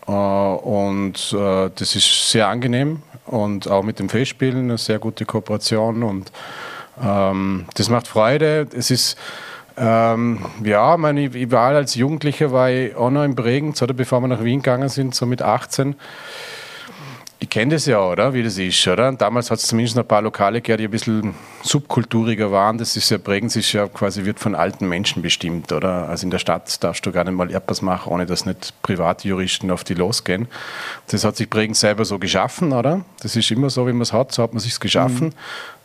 Äh, 0.08 0.12
und 0.12 1.34
äh, 1.34 1.70
das 1.76 1.96
ist 1.96 2.32
sehr 2.32 2.48
angenehm 2.48 3.02
und 3.26 3.70
auch 3.70 3.84
mit 3.84 4.00
dem 4.00 4.08
Festspielen 4.08 4.66
eine 4.66 4.78
sehr 4.78 5.00
gute 5.00 5.26
Kooperation 5.26 6.04
und 6.04 6.32
ähm, 7.04 7.66
das 7.76 7.90
macht 7.90 8.08
Freude. 8.08 8.68
Es 8.74 8.90
ist 8.90 9.18
ähm, 9.78 10.40
ja, 10.64 10.98
meine, 10.98 11.26
ich 11.26 11.52
war 11.52 11.76
als 11.76 11.94
Jugendlicher 11.94 12.52
war 12.52 12.72
ich 12.72 12.96
auch 12.96 13.12
noch 13.12 13.24
in 13.24 13.36
Bregenz, 13.36 13.82
oder 13.82 13.94
bevor 13.94 14.22
wir 14.22 14.28
nach 14.28 14.44
Wien 14.44 14.62
gegangen 14.62 14.90
sind, 14.90 15.14
so 15.14 15.28
mit 15.28 15.44
18 15.44 15.96
ich 17.40 17.50
kenne 17.50 17.76
das 17.76 17.86
ja, 17.86 18.02
oder? 18.02 18.34
Wie 18.34 18.42
das 18.42 18.58
ist, 18.58 18.88
oder? 18.88 19.12
Damals 19.12 19.52
hat 19.52 19.60
es 19.60 19.68
zumindest 19.68 19.96
ein 19.96 20.08
paar 20.08 20.24
Lokale 20.24 20.60
gehabt, 20.60 20.80
die 20.80 20.86
ein 20.86 20.92
bisschen 20.92 21.36
subkulturiger 21.62 22.52
waren. 22.52 22.80
Das 22.80 22.98
ist 22.98 23.12
ja 23.12 23.20
prägend, 23.20 23.56
ist 23.56 23.74
ja 23.74 23.88
quasi 23.88 24.26
wird 24.26 24.40
von 24.40 24.56
alten 24.56 24.90
Menschen 24.90 25.22
bestimmt, 25.22 25.72
oder? 25.72 26.10
Also 26.10 26.26
in 26.26 26.32
der 26.32 26.40
Stadt 26.40 26.84
darfst 26.84 27.06
du 27.06 27.12
gar 27.12 27.24
nicht 27.26 27.36
mal 27.36 27.54
etwas 27.54 27.84
machen, 27.84 28.12
ohne 28.12 28.26
dass 28.26 28.48
nicht 28.48 28.74
Privatjuristen 28.82 29.70
auf 29.70 29.84
die 29.84 29.94
losgehen. 29.94 30.48
Das 31.10 31.24
hat 31.24 31.36
sich 31.36 31.48
prägend 31.48 31.78
selber 31.78 32.06
so 32.06 32.18
geschaffen, 32.18 32.74
oder? 32.74 33.02
Das 33.22 33.36
ist 33.36 33.52
immer 33.52 33.70
so, 33.70 33.86
wie 33.86 33.94
man 33.94 34.02
es 34.02 34.14
hat, 34.14 34.32
so 34.32 34.42
hat 34.42 34.54
man 34.54 34.60
sich 34.60 34.80
geschaffen. 34.80 35.28
Mhm. 35.28 35.34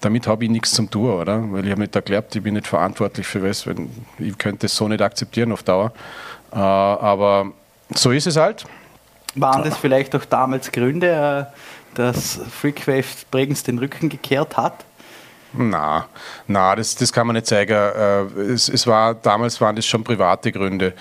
Damit 0.00 0.26
habe 0.26 0.44
ich 0.44 0.50
nichts 0.50 0.72
zum 0.72 0.90
tun, 0.90 1.10
oder? 1.10 1.52
Weil 1.52 1.66
ich 1.66 1.70
habe 1.70 1.82
nicht 1.82 1.94
erklärt, 1.94 2.34
ich 2.34 2.42
bin 2.42 2.54
nicht 2.54 2.66
verantwortlich 2.66 3.26
für 3.26 3.42
was, 3.42 3.66
ich 4.18 4.38
könnte 4.38 4.66
es 4.66 4.74
so 4.74 4.88
nicht 4.88 5.02
akzeptieren 5.02 5.52
auf 5.52 5.62
Dauer. 5.62 5.92
Äh, 6.50 6.56
aber 6.56 7.52
so 7.94 8.10
ist 8.10 8.26
es 8.26 8.36
halt. 8.36 8.64
Waren 9.34 9.64
das 9.64 9.76
vielleicht 9.78 10.14
auch 10.14 10.24
damals 10.24 10.72
Gründe, 10.72 11.48
äh, 11.50 11.96
dass 11.96 12.40
Freakwave 12.50 13.04
Bregenz 13.30 13.62
den 13.62 13.78
Rücken 13.78 14.08
gekehrt 14.08 14.56
hat? 14.56 14.84
Na, 15.54 16.06
na, 16.46 16.74
das, 16.74 16.94
das 16.94 17.12
kann 17.12 17.26
man 17.26 17.34
nicht 17.34 17.46
sagen. 17.46 17.72
Äh, 17.72 18.40
es, 18.52 18.68
es 18.68 18.86
war, 18.86 19.14
damals 19.14 19.60
waren 19.60 19.76
das 19.76 19.86
schon 19.86 20.02
private 20.02 20.50
Gründe 20.50 20.94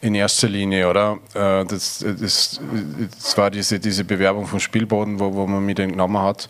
in 0.00 0.14
erster 0.14 0.48
Linie, 0.48 0.88
oder? 0.88 1.18
Äh, 1.34 1.64
das, 1.64 2.04
das, 2.06 2.60
das 3.18 3.38
war 3.38 3.50
diese, 3.50 3.80
diese 3.80 4.04
Bewerbung 4.04 4.46
vom 4.46 4.60
Spielboden, 4.60 5.18
wo, 5.18 5.32
wo 5.34 5.46
man 5.46 5.64
mich 5.64 5.76
den 5.76 5.92
genommen 5.92 6.20
hat. 6.20 6.48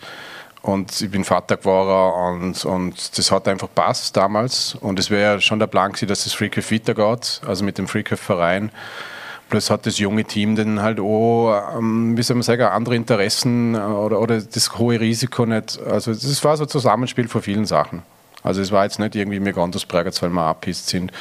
Und 0.62 0.98
ich 1.00 1.10
bin 1.10 1.24
Vater 1.24 1.58
geworden 1.58 2.42
und, 2.42 2.64
und 2.64 3.18
das 3.18 3.30
hat 3.30 3.46
einfach 3.46 3.68
passt 3.72 4.16
damals. 4.16 4.74
Und 4.80 4.98
es 4.98 5.10
wäre 5.10 5.40
schon 5.40 5.58
der 5.58 5.66
Plan 5.66 5.92
gewesen, 5.92 6.08
dass 6.08 6.24
das 6.24 6.32
Freakwave 6.32 6.72
weitergeht, 6.72 7.42
also 7.46 7.64
mit 7.64 7.78
dem 7.78 7.86
Freakwave-Verein. 7.86 8.70
Plus 9.54 9.70
hat 9.70 9.86
das 9.86 10.00
junge 10.00 10.24
Team 10.24 10.56
dann 10.56 10.82
halt 10.82 10.98
auch, 10.98 11.78
ähm, 11.78 12.16
wie 12.18 12.22
soll 12.24 12.34
man 12.34 12.42
sagen, 12.42 12.64
andere 12.64 12.96
Interessen 12.96 13.76
äh, 13.76 13.78
oder, 13.78 14.20
oder 14.20 14.40
das 14.40 14.76
hohe 14.78 14.98
Risiko 14.98 15.46
nicht. 15.46 15.78
Also 15.80 16.12
das 16.12 16.42
war 16.42 16.56
so 16.56 16.64
ein 16.64 16.68
Zusammenspiel 16.68 17.28
von 17.28 17.40
vielen 17.40 17.64
Sachen. 17.64 18.02
Also 18.42 18.60
es 18.60 18.72
war 18.72 18.82
jetzt 18.82 18.98
nicht 18.98 19.14
irgendwie 19.14 19.38
mir 19.38 19.54
weil 19.54 20.30
wir 20.30 20.42
abpisst 20.42 20.88
sind, 20.88 21.12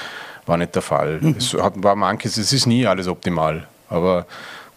war 0.48 0.58
nicht 0.58 0.74
der 0.74 0.82
Fall. 0.82 1.20
Mhm. 1.22 1.36
Es 1.38 1.54
hat, 1.54 1.74
war 1.84 1.96
manches, 1.96 2.38
es 2.38 2.52
ist 2.52 2.66
nie 2.66 2.88
alles 2.88 3.08
optimal, 3.08 3.68
aber 3.88 4.26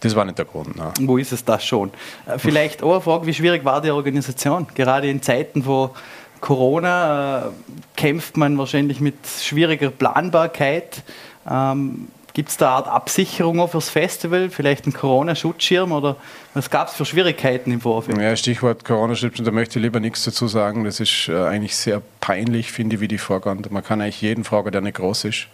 das 0.01 0.15
war 0.15 0.23
nicht 0.23 0.37
der 0.37 0.45
Grund. 0.45 0.75
Ne. 0.75 0.93
Wo 1.01 1.17
ist 1.17 1.31
es 1.31 1.43
das 1.43 1.65
schon? 1.65 1.89
Äh, 2.27 2.37
vielleicht 2.37 2.83
auch 2.83 2.91
eine 2.91 3.01
Frage, 3.01 3.25
wie 3.25 3.33
schwierig 3.33 3.65
war 3.65 3.81
die 3.81 3.89
Organisation? 3.89 4.67
Gerade 4.75 5.09
in 5.09 5.23
Zeiten, 5.23 5.65
wo 5.65 5.95
Corona 6.41 7.47
äh, 7.47 7.49
kämpft 7.95 8.37
man 8.37 8.55
wahrscheinlich 8.59 9.01
mit 9.01 9.15
schwieriger 9.25 9.89
Planbarkeit. 9.89 11.01
Ähm, 11.49 12.09
Gibt 12.37 12.49
es 12.49 12.57
da 12.57 12.67
eine 12.67 12.75
Art 12.75 12.87
Absicherung 12.87 13.67
fürs 13.67 13.89
Festival? 13.89 14.51
Vielleicht 14.51 14.85
ein 14.85 14.93
Corona-Schutzschirm 14.93 15.91
oder 15.91 16.17
was 16.53 16.69
gab 16.69 16.87
es 16.87 16.93
für 16.93 17.03
Schwierigkeiten 17.03 17.71
im 17.71 17.81
Vorfeld? 17.81 18.15
Ja, 18.21 18.35
Stichwort 18.35 18.85
Corona-Schutzschirm, 18.85 19.43
da 19.43 19.49
möchte 19.49 19.79
ich 19.79 19.83
lieber 19.83 19.99
nichts 19.99 20.23
dazu 20.23 20.47
sagen. 20.47 20.83
Das 20.83 20.99
ist 20.99 21.29
äh, 21.29 21.45
eigentlich 21.45 21.75
sehr 21.75 21.99
peinlich, 22.21 22.71
finde 22.71 22.97
ich, 22.97 23.01
wie 23.01 23.07
die 23.07 23.17
vorgehen. 23.17 23.65
Man 23.71 23.83
kann 23.83 24.01
eigentlich 24.01 24.21
jeden 24.21 24.43
fragen, 24.43 24.71
der 24.71 24.81
nicht 24.81 24.97
groß 24.97 25.23
ist. 25.23 25.47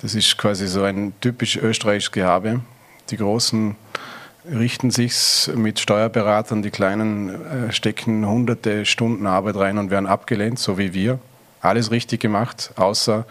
Das 0.00 0.14
ist 0.14 0.38
quasi 0.38 0.66
so 0.66 0.82
ein 0.82 1.12
typisch 1.20 1.58
österreichisches 1.58 2.10
Gehabe. 2.10 2.60
Die 3.10 3.18
Großen 3.18 3.76
richten 4.50 4.90
sich 4.90 5.14
mit 5.56 5.78
Steuerberatern, 5.78 6.62
die 6.62 6.70
Kleinen 6.70 7.68
äh, 7.68 7.70
stecken 7.70 8.26
hunderte 8.26 8.86
Stunden 8.86 9.26
Arbeit 9.26 9.56
rein 9.56 9.76
und 9.76 9.90
werden 9.90 10.06
abgelehnt, 10.06 10.58
so 10.58 10.78
wie 10.78 10.94
wir. 10.94 11.18
Alles 11.60 11.90
richtig 11.90 12.20
gemacht, 12.20 12.70
außer 12.76 13.26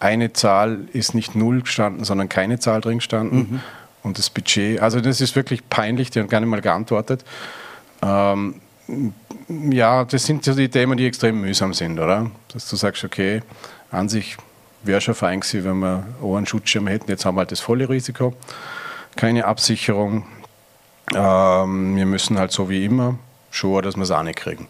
eine 0.00 0.32
Zahl 0.32 0.80
ist 0.92 1.14
nicht 1.14 1.34
null 1.34 1.62
gestanden, 1.62 2.04
sondern 2.04 2.28
keine 2.28 2.58
Zahl 2.58 2.80
drin 2.80 2.98
gestanden. 2.98 3.38
Mhm. 3.38 3.60
Und 4.02 4.18
das 4.18 4.30
Budget, 4.30 4.80
also 4.80 5.00
das 5.00 5.20
ist 5.20 5.34
wirklich 5.34 5.68
peinlich, 5.68 6.10
die 6.10 6.20
haben 6.20 6.28
gar 6.28 6.40
nicht 6.40 6.48
mal 6.48 6.60
geantwortet. 6.60 7.24
Ähm, 8.02 8.60
ja, 9.48 10.04
das 10.04 10.26
sind 10.26 10.44
so 10.44 10.54
die 10.54 10.68
Themen, 10.68 10.96
die 10.96 11.06
extrem 11.06 11.40
mühsam 11.40 11.74
sind, 11.74 11.98
oder? 11.98 12.30
Dass 12.52 12.68
du 12.68 12.76
sagst, 12.76 13.04
okay, 13.04 13.42
an 13.90 14.08
sich 14.08 14.36
wäre 14.84 15.00
schon 15.00 15.14
fein 15.14 15.40
gewesen, 15.40 15.64
wenn 15.64 15.78
wir 15.78 16.06
auch 16.22 16.36
einen 16.36 16.46
Schutzschirm 16.46 16.86
hätten. 16.86 17.10
Jetzt 17.10 17.24
haben 17.24 17.34
wir 17.34 17.40
halt 17.40 17.52
das 17.52 17.60
volle 17.60 17.88
Risiko, 17.88 18.34
keine 19.16 19.46
Absicherung. 19.46 20.24
Ähm, 21.14 21.96
wir 21.96 22.06
müssen 22.06 22.38
halt 22.38 22.52
so 22.52 22.68
wie 22.68 22.84
immer 22.84 23.18
schauen, 23.50 23.82
dass 23.82 23.96
wir 23.96 24.02
es 24.02 24.10
auch 24.10 24.22
nicht 24.22 24.38
kriegen 24.38 24.68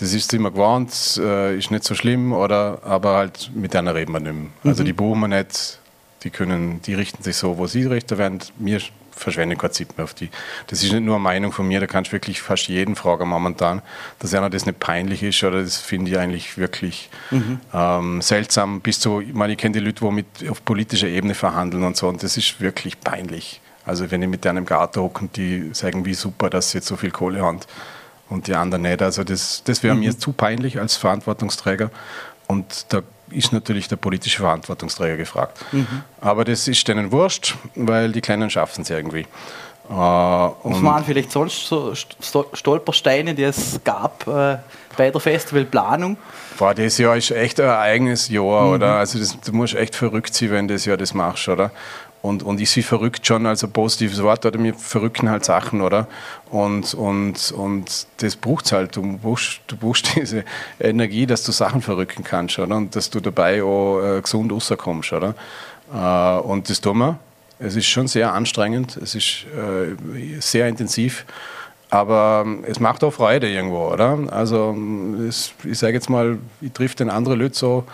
das 0.00 0.14
ist 0.14 0.32
immer 0.32 0.50
gewohnt, 0.50 1.20
äh, 1.22 1.56
ist 1.56 1.70
nicht 1.70 1.84
so 1.84 1.94
schlimm, 1.94 2.32
oder, 2.32 2.80
aber 2.84 3.16
halt 3.16 3.50
mit 3.54 3.74
denen 3.74 3.88
reden 3.88 4.12
wir 4.12 4.20
nicht 4.20 4.34
mehr. 4.34 4.50
Also 4.64 4.82
mhm. 4.82 4.86
die 4.86 4.92
buchen 4.92 5.20
wir 5.20 5.28
nicht, 5.28 5.80
die, 6.22 6.30
können, 6.30 6.80
die 6.82 6.94
richten 6.94 7.22
sich 7.22 7.36
so, 7.36 7.58
wo 7.58 7.66
sie 7.66 7.84
richten 7.84 8.16
werden. 8.16 8.38
Wir 8.58 8.80
verschwenden 9.10 9.58
keine 9.58 9.72
Zeit 9.72 9.96
mehr 9.96 10.04
auf 10.04 10.14
die. 10.14 10.30
Das 10.68 10.84
ist 10.84 10.92
nicht 10.92 11.02
nur 11.02 11.16
eine 11.16 11.24
Meinung 11.24 11.50
von 11.50 11.66
mir, 11.66 11.80
da 11.80 11.88
kannst 11.88 12.10
du 12.10 12.12
wirklich 12.12 12.40
fast 12.40 12.68
jeden 12.68 12.94
fragen 12.94 13.28
momentan, 13.28 13.82
dass 14.20 14.32
einer 14.34 14.50
das 14.50 14.66
nicht 14.66 14.78
peinlich 14.78 15.24
ist, 15.24 15.42
oder 15.42 15.62
das 15.62 15.78
finde 15.78 16.12
ich 16.12 16.18
eigentlich 16.18 16.56
wirklich 16.56 17.10
mhm. 17.32 17.58
ähm, 17.74 18.22
seltsam. 18.22 18.80
Bis 18.80 19.00
zu, 19.00 19.20
ich 19.20 19.34
meine, 19.34 19.54
ich 19.54 19.58
kenne 19.58 19.72
die 19.72 19.80
Leute, 19.80 20.04
die 20.04 20.12
mit, 20.12 20.26
auf 20.48 20.64
politischer 20.64 21.08
Ebene 21.08 21.34
verhandeln 21.34 21.82
und 21.82 21.96
so, 21.96 22.06
und 22.06 22.22
das 22.22 22.36
ist 22.36 22.60
wirklich 22.60 23.00
peinlich. 23.00 23.60
Also 23.84 24.10
wenn 24.12 24.22
ich 24.22 24.28
mit 24.28 24.44
denen 24.44 24.58
im 24.58 24.66
Garten 24.66 25.00
hocke 25.00 25.22
und 25.22 25.36
die 25.36 25.70
sagen, 25.72 26.04
wie 26.04 26.14
super, 26.14 26.50
dass 26.50 26.70
sie 26.70 26.78
jetzt 26.78 26.86
so 26.86 26.96
viel 26.96 27.10
Kohle 27.10 27.42
haben 27.42 27.60
und 28.28 28.46
die 28.46 28.54
anderen 28.54 28.82
nicht. 28.82 29.02
Also 29.02 29.24
das, 29.24 29.62
das 29.64 29.82
wäre 29.82 29.94
mhm. 29.94 30.00
mir 30.00 30.18
zu 30.18 30.32
peinlich 30.32 30.80
als 30.80 30.96
Verantwortungsträger. 30.96 31.90
Und 32.46 32.86
da 32.90 33.02
ist 33.30 33.52
natürlich 33.52 33.88
der 33.88 33.96
politische 33.96 34.38
Verantwortungsträger 34.40 35.16
gefragt. 35.16 35.58
Mhm. 35.72 36.02
Aber 36.20 36.44
das 36.44 36.66
ist 36.68 36.86
denen 36.88 37.12
wurscht, 37.12 37.56
weil 37.74 38.12
die 38.12 38.20
Kleinen 38.20 38.50
schaffen 38.50 38.82
es 38.82 38.90
irgendwie. 38.90 39.26
Äh, 39.90 39.92
Was 39.92 40.82
waren 40.82 41.04
vielleicht 41.04 41.32
sonst 41.32 41.66
so 41.66 41.94
Stolpersteine, 41.94 43.34
die 43.34 43.44
es 43.44 43.80
gab 43.84 44.26
äh, 44.26 44.58
bei 44.96 45.10
der 45.10 45.20
Festivalplanung? 45.20 46.18
Boah, 46.58 46.74
das 46.74 46.98
Jahr 46.98 47.16
ist 47.16 47.30
echt 47.30 47.60
ein 47.60 47.70
eigenes 47.70 48.28
Jahr, 48.28 48.66
mhm. 48.66 48.72
oder? 48.74 48.94
Also 48.96 49.18
das, 49.18 49.38
du 49.40 49.52
musst 49.52 49.74
echt 49.74 49.94
verrückt 49.94 50.34
sein, 50.34 50.50
wenn 50.50 50.68
du 50.68 50.74
das 50.74 50.84
Jahr 50.84 50.96
das 50.96 51.14
machst, 51.14 51.48
oder? 51.48 51.70
Und, 52.20 52.42
und 52.42 52.60
ich 52.60 52.70
sie 52.70 52.82
verrückt 52.82 53.26
schon 53.26 53.46
als 53.46 53.62
ein 53.62 53.70
positives 53.70 54.22
Wort, 54.22 54.44
oder 54.44 54.58
mir 54.58 54.74
verrücken 54.74 55.30
halt 55.30 55.44
Sachen, 55.44 55.80
oder? 55.80 56.08
Und, 56.50 56.94
und, 56.94 57.52
und 57.52 58.06
das 58.16 58.36
braucht 58.36 58.66
es 58.66 58.72
halt. 58.72 58.96
Du 58.96 59.18
brauchst, 59.18 59.60
du 59.68 59.76
brauchst 59.76 60.16
diese 60.16 60.44
Energie, 60.80 61.26
dass 61.26 61.44
du 61.44 61.52
Sachen 61.52 61.80
verrücken 61.80 62.24
kannst, 62.24 62.58
oder? 62.58 62.76
Und 62.76 62.96
dass 62.96 63.08
du 63.10 63.20
dabei 63.20 63.62
auch 63.62 64.00
äh, 64.00 64.20
gesund 64.20 64.52
rauskommst, 64.52 65.12
oder? 65.12 65.34
Äh, 65.92 66.40
und 66.40 66.68
das 66.68 66.80
tun 66.80 66.98
wir. 66.98 67.18
Es 67.60 67.74
ist 67.74 67.86
schon 67.86 68.06
sehr 68.06 68.32
anstrengend, 68.32 68.96
es 68.96 69.16
ist 69.16 69.46
äh, 69.56 70.40
sehr 70.40 70.68
intensiv, 70.68 71.24
Aber 71.90 72.44
ähm, 72.46 72.64
es 72.66 72.80
macht 72.80 73.02
auch 73.02 73.12
Freude 73.12 73.48
irgendwo, 73.48 73.88
oder? 73.88 74.18
Also 74.30 74.76
es, 75.26 75.52
ich 75.64 75.78
sage 75.78 75.94
jetzt 75.94 76.10
mal, 76.10 76.38
ich 76.60 76.72
trifft 76.72 77.00
den 77.00 77.10
anderen 77.10 77.40
Leute 77.40 77.56
so, 77.56 77.84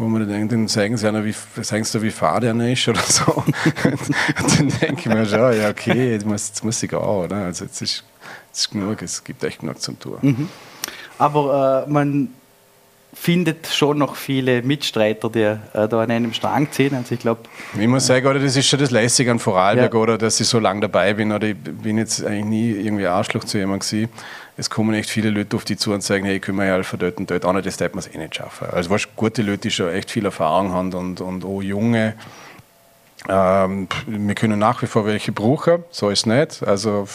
wo 0.00 0.08
man 0.08 0.26
denkt, 0.26 0.52
dann 0.52 0.68
sagen 0.68 0.96
sie 0.96 1.08
einer, 1.08 1.24
wie, 1.24 1.34
sagen 1.62 1.84
sie, 1.84 2.02
wie 2.02 2.10
fahr 2.10 2.40
der 2.40 2.54
ist 2.54 2.88
oder 2.88 3.00
so. 3.00 3.44
dann 3.84 4.68
denke 4.80 5.00
ich 5.00 5.06
mir 5.06 5.26
schon, 5.26 5.56
ja 5.56 5.70
okay, 5.70 6.12
jetzt 6.12 6.26
muss, 6.26 6.48
jetzt 6.48 6.64
muss 6.64 6.82
ich 6.82 6.94
auch, 6.94 7.24
oder? 7.24 7.36
Also 7.36 7.64
jetzt 7.64 7.80
ist, 7.82 8.04
jetzt 8.48 8.60
ist 8.60 8.70
genug, 8.70 9.02
es 9.02 9.22
gibt 9.22 9.44
echt 9.44 9.60
genug 9.60 9.80
zum 9.80 9.98
Tour. 9.98 10.18
Mhm. 10.22 10.48
Aber 11.18 11.84
äh, 11.86 11.90
man 11.90 12.28
findet 13.12 13.66
schon 13.66 13.98
noch 13.98 14.16
viele 14.16 14.62
Mitstreiter, 14.62 15.30
die 15.30 15.42
äh, 15.42 15.58
da 15.72 16.00
an 16.00 16.10
einem 16.10 16.32
Strang 16.32 16.70
ziehen. 16.70 16.94
Also 16.94 17.14
ich 17.14 17.20
glaube. 17.20 17.40
Ich 17.78 17.88
muss 17.88 18.06
sagen, 18.06 18.26
oder 18.26 18.38
das 18.38 18.56
ist 18.56 18.66
schon 18.66 18.78
das 18.78 18.90
Lässige 18.90 19.30
an 19.30 19.38
Vorarlberg, 19.38 19.92
ja. 19.94 20.00
oder 20.00 20.18
dass 20.18 20.40
ich 20.40 20.46
so 20.46 20.58
lange 20.58 20.80
dabei 20.80 21.14
bin, 21.14 21.32
oder 21.32 21.48
ich 21.48 21.56
bin 21.56 21.98
jetzt 21.98 22.24
eigentlich 22.24 22.44
nie 22.44 22.70
irgendwie 22.70 23.06
Arschloch 23.06 23.44
zu 23.44 23.58
jemandem 23.58 23.88
gewesen. 23.88 24.08
Es 24.56 24.68
kommen 24.68 24.94
echt 24.94 25.08
viele 25.08 25.30
Leute 25.30 25.56
auf 25.56 25.64
die 25.64 25.76
zu 25.76 25.92
und 25.92 26.02
sagen, 26.02 26.24
hey, 26.24 26.38
können 26.38 26.58
wir 26.58 26.66
ja 26.66 26.74
helfen 26.74 26.98
dort 26.98 27.16
und 27.18 27.30
dort. 27.30 27.44
Auch 27.44 27.60
das 27.60 27.78
darf 27.78 27.94
man 27.94 28.00
es 28.00 28.14
eh 28.14 28.18
nicht 28.18 28.36
schaffen. 28.36 28.68
Also 28.70 28.90
weißt, 28.90 29.08
gute 29.16 29.42
Leute, 29.42 29.58
die 29.58 29.70
schon 29.70 29.90
echt 29.90 30.10
viel 30.10 30.24
Erfahrung 30.24 30.72
haben 30.72 30.92
und, 30.92 31.20
und 31.20 31.44
auch 31.44 31.62
junge. 31.62 32.14
Ähm, 33.28 33.88
wir 34.06 34.34
können 34.34 34.58
nach 34.58 34.82
wie 34.82 34.86
vor 34.86 35.06
welche 35.06 35.32
brauchen, 35.32 35.84
so 35.90 36.10
ist 36.10 36.20
es 36.20 36.26
nicht. 36.26 36.62
Also 36.62 37.06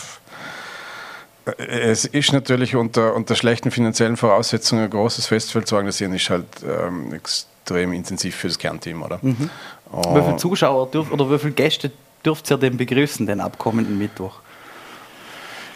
es 1.57 2.05
ist 2.05 2.33
natürlich 2.33 2.75
unter, 2.75 3.13
unter 3.13 3.35
schlechten 3.35 3.69
finanziellen 3.71 4.17
Voraussetzungen 4.17 4.85
ein 4.85 4.89
großes 4.89 5.27
Festival 5.27 5.63
zu 5.65 5.75
organisieren, 5.75 6.13
ist 6.13 6.29
halt 6.29 6.45
ähm, 6.63 7.13
extrem 7.13 7.93
intensiv 7.93 8.35
für 8.35 8.47
das 8.47 8.57
Kernteam, 8.57 9.03
oder? 9.03 9.19
Mhm. 9.21 9.49
wie 9.91 10.21
viele 10.21 10.37
Zuschauer 10.37 10.89
dürf, 10.89 11.11
oder 11.11 11.29
wie 11.29 11.37
viele 11.37 11.53
Gäste 11.53 11.91
dürft 12.25 12.49
ihr 12.49 12.57
denn 12.57 12.77
begrüßen, 12.77 13.25
den 13.27 13.41
abkommenden 13.41 13.97
Mittwoch? 13.97 14.39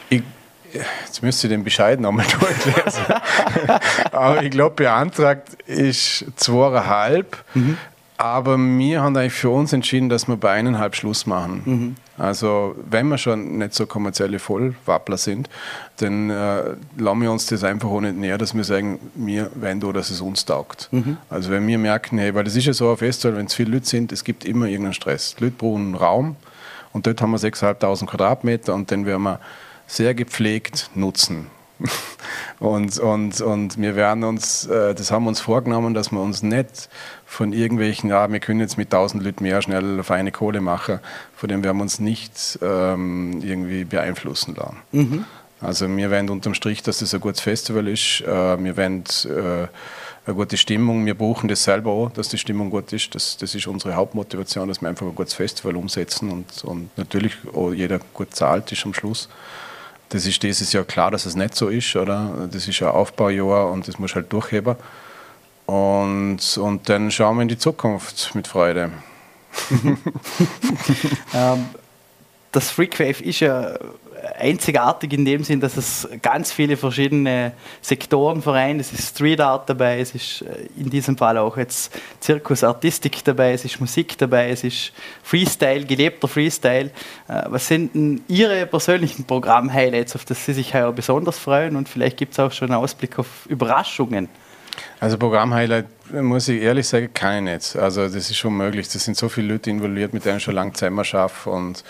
Ich, 0.10 0.24
jetzt 0.74 1.22
müsste 1.22 1.48
ich 1.48 1.52
den 1.52 1.64
Bescheid 1.64 2.00
nochmal 2.00 2.26
durchlesen. 2.40 3.06
Aber 4.12 4.42
ich 4.42 4.50
glaube, 4.50 4.76
beantragt 4.76 5.50
ist 5.68 6.26
zweieinhalb. 6.36 7.38
Mhm. 7.54 7.78
Aber 8.18 8.58
wir 8.58 9.02
haben 9.02 9.16
eigentlich 9.16 9.34
für 9.34 9.50
uns 9.50 9.72
entschieden, 9.72 10.10
dass 10.10 10.28
wir 10.28 10.36
bei 10.36 10.52
eineinhalb 10.52 10.96
Schluss 10.96 11.26
machen. 11.26 11.62
Mhm. 11.66 11.96
Also 12.20 12.76
wenn 12.90 13.08
wir 13.08 13.18
schon 13.18 13.58
nicht 13.58 13.74
so 13.74 13.86
kommerzielle 13.86 14.40
Vollwappler 14.40 15.18
sind, 15.18 15.50
dann 15.98 16.30
äh, 16.30 16.76
lassen 16.98 17.22
wir 17.22 17.32
uns 17.32 17.46
das 17.48 17.64
einfach 17.64 17.90
auch 17.90 18.02
nicht 18.02 18.18
näher, 18.18 18.38
dass 18.38 18.54
wir 18.54 18.64
sagen, 18.64 19.00
wir 19.16 19.50
wollen 19.56 19.80
da, 19.80 19.92
dass 19.92 20.10
es 20.10 20.22
uns 20.22 20.46
taugt. 20.46 20.90
Mhm. 20.92 21.18
Also 21.30 21.50
wenn 21.50 21.66
wir 21.68 21.78
merken, 21.78 22.18
hey, 22.18 22.36
weil 22.36 22.44
das 22.44 22.56
ist 22.56 22.66
ja 22.66 22.74
so 22.74 22.92
ein 22.92 22.98
Festival, 22.98 23.38
wenn 23.38 23.46
es 23.46 23.54
viele 23.54 23.72
Leute 23.72 23.88
sind, 23.88 24.12
es 24.12 24.24
gibt 24.24 24.46
immer 24.46 24.66
irgendeinen 24.66 24.94
Stress. 24.94 25.36
Die 25.36 25.46
Leute 25.46 25.56
brauchen 25.58 25.82
einen 25.88 25.96
Raum 25.96 26.36
und 26.92 27.08
dort 27.08 27.22
haben 27.22 27.32
wir 27.32 27.40
6.500 27.40 28.06
Quadratmeter 28.06 28.74
und 28.74 28.92
den 28.92 29.06
werden 29.06 29.24
wir 29.24 29.40
sehr 29.88 30.14
gepflegt 30.14 30.90
nutzen. 30.96 31.48
Und, 32.60 32.98
und, 33.00 33.42
und 33.42 33.78
wir 33.80 33.96
werden 33.96 34.24
uns, 34.24 34.66
äh, 34.68 34.94
das 34.94 35.12
haben 35.12 35.24
wir 35.24 35.30
uns 35.30 35.40
vorgenommen, 35.40 35.94
dass 35.94 36.12
wir 36.12 36.22
uns 36.22 36.44
nicht 36.44 36.90
von 37.26 37.54
irgendwelchen, 37.54 38.10
ja, 38.10 38.32
wir 38.32 38.40
können 38.40 38.60
jetzt 38.60 38.78
mit 38.78 38.88
1000 38.88 39.24
Leuten 39.24 39.44
mehr 39.44 39.62
schnell 39.62 40.00
auf 40.00 40.12
eine 40.12 40.32
Kohle 40.32 40.62
machen, 40.62 41.00
von 41.36 41.50
dem 41.50 41.64
werden 41.64 41.78
wir 41.78 41.84
uns 41.84 42.00
nicht 42.00 42.60
ähm, 42.62 43.42
irgendwie 43.42 43.86
beeinflussen 43.86 44.56
lassen. 44.56 44.78
Mhm. 44.92 45.26
Also 45.62 45.90
wir 45.90 46.10
wollen 46.10 46.30
unterm 46.30 46.54
Strich, 46.54 46.84
dass 46.84 47.00
das 47.00 47.14
ein 47.14 47.20
gutes 47.20 47.42
Festival 47.42 47.88
ist. 47.88 48.22
Äh, 48.22 48.64
wir 48.64 48.78
wollen 48.78 49.04
äh, 49.26 49.68
eine 50.26 50.36
gute 50.36 50.58
Stimmung. 50.58 51.06
Wir 51.06 51.16
brauchen 51.16 51.50
das 51.50 51.64
selber 51.64 51.92
auch, 51.92 52.12
dass 52.12 52.30
die 52.30 52.38
Stimmung 52.38 52.70
gut 52.70 52.94
ist. 52.94 53.14
Das, 53.14 53.36
das 53.38 53.56
ist 53.56 53.68
unsere 53.68 53.96
Hauptmotivation, 53.96 54.68
dass 54.68 54.82
wir 54.82 54.88
einfach 54.88 55.06
ein 55.06 55.16
gutes 55.16 55.34
Festival 55.34 55.76
umsetzen 55.76 56.32
und, 56.32 56.64
und 56.64 56.98
natürlich 56.98 57.36
auch 57.54 57.72
jeder 57.72 58.00
gut 58.14 58.36
zahlt 58.36 58.72
ist 58.72 58.86
am 58.86 58.94
Schluss. 58.94 59.28
Das 60.10 60.26
ist 60.26 60.42
dieses 60.42 60.74
Jahr 60.74 60.84
klar, 60.84 61.12
dass 61.12 61.26
es 61.26 61.36
nicht 61.36 61.56
so 61.56 61.70
ist, 61.70 61.96
oder? 61.96 62.50
Das 62.52 62.68
ist 62.68 62.82
ein 62.82 62.90
Aufbaujahr 62.90 63.72
und 63.72 63.88
das 63.88 64.00
muss 64.00 64.16
halt 64.16 64.32
durchheben. 64.34 64.76
Und, 65.66 66.58
und 66.58 66.90
dann 66.90 67.12
schauen 67.12 67.38
wir 67.38 67.44
in 67.44 67.48
die 67.48 67.58
Zukunft 67.58 68.34
mit 68.34 68.48
Freude. 68.48 68.92
ähm, 71.34 71.66
das 72.52 72.72
Freakwave 72.72 73.24
ist 73.24 73.40
ja 73.40 73.78
einzigartig 74.40 75.14
in 75.14 75.26
dem 75.26 75.44
Sinn, 75.44 75.60
dass 75.60 75.78
es 75.78 76.08
ganz 76.22 76.52
viele 76.52 76.78
verschiedene 76.78 77.54
Sektoren 77.82 78.42
vereint. 78.42 78.82
Es 78.82 78.92
ist 78.92 79.16
Street 79.16 79.40
Art 79.42 79.70
dabei, 79.70 80.00
es 80.00 80.16
ist 80.16 80.42
äh, 80.42 80.68
in 80.78 80.90
diesem 80.90 81.18
Fall 81.18 81.38
auch 81.38 81.58
jetzt 81.58 81.98
Zirkus 82.20 82.64
Artistik 82.64 83.24
dabei, 83.24 83.54
es 83.54 83.66
ist 83.66 83.80
Musik 83.80 84.18
dabei, 84.18 84.50
es 84.50 84.64
ist 84.64 84.92
Freestyle, 85.24 85.86
gelebter 85.86 86.28
Freestyle. 86.28 86.92
Äh, 87.28 87.44
was 87.48 87.68
sind 87.68 87.94
denn 87.94 88.22
Ihre 88.28 88.66
persönlichen 88.66 89.26
Programm-Highlights, 89.26 90.16
auf 90.16 90.26
das 90.26 90.46
Sie 90.46 90.54
sich 90.54 90.74
heuer 90.74 90.92
besonders 90.92 91.38
freuen? 91.38 91.76
Und 91.76 91.90
vielleicht 91.90 92.18
gibt 92.18 92.34
es 92.34 92.40
auch 92.40 92.52
schon 92.52 92.72
einen 92.72 92.82
Ausblick 92.82 93.20
auf 93.20 93.46
Überraschungen. 93.48 94.30
Also 95.00 95.18
Programm-Highlight 95.18 95.86
muss 96.14 96.48
ich 96.48 96.62
ehrlich 96.62 96.88
sagen, 96.88 97.10
kann 97.14 97.48
ich 97.48 97.54
nicht. 97.54 97.76
Also 97.76 98.04
das 98.04 98.16
ist 98.16 98.38
schon 98.38 98.56
möglich. 98.56 98.88
Da 98.90 99.00
sind 99.00 99.18
so 99.18 99.30
viele 99.30 99.54
Leute 99.54 99.70
involviert, 99.70 100.14
mit 100.14 100.26
denen 100.26 100.38
ich 100.38 100.44
schon 100.44 100.56
lange 100.56 100.74
zusammen 100.74 101.00
arbeite 101.00 101.50
und 101.50 101.84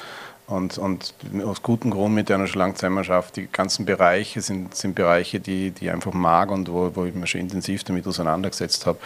und, 0.49 0.77
und 0.77 1.13
aus 1.45 1.61
gutem 1.61 1.91
Grund 1.91 2.15
mit 2.15 2.31
einer 2.31 2.47
Langzeimerschaft. 2.47 3.35
Die 3.37 3.47
ganzen 3.51 3.85
Bereiche 3.85 4.41
sind, 4.41 4.75
sind 4.75 4.95
Bereiche, 4.95 5.39
die, 5.39 5.71
die 5.71 5.85
ich 5.85 5.91
einfach 5.91 6.13
mag 6.13 6.51
und 6.51 6.71
wo, 6.71 6.91
wo 6.95 7.05
ich 7.05 7.13
mich 7.13 7.29
schon 7.29 7.41
intensiv 7.41 7.83
damit 7.83 8.07
auseinandergesetzt 8.07 8.85
habe. 8.85 8.97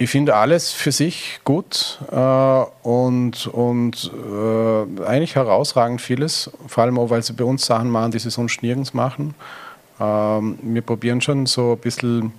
Ich 0.00 0.10
finde 0.10 0.36
alles 0.36 0.70
für 0.70 0.92
sich 0.92 1.40
gut 1.42 1.98
äh, 2.12 2.16
und, 2.82 3.48
und 3.48 4.12
äh, 4.14 5.02
eigentlich 5.04 5.34
herausragend 5.34 6.00
vieles, 6.00 6.52
vor 6.68 6.84
allem 6.84 7.00
auch, 7.00 7.10
weil 7.10 7.22
sie 7.22 7.32
bei 7.32 7.42
uns 7.42 7.66
Sachen 7.66 7.90
machen, 7.90 8.12
die 8.12 8.20
sie 8.20 8.30
sonst 8.30 8.62
nirgends 8.62 8.94
machen. 8.94 9.34
Ähm, 9.98 10.56
wir 10.62 10.82
probieren 10.82 11.20
schon 11.20 11.46
so 11.46 11.72
ein 11.72 11.78
bisschen 11.78 12.32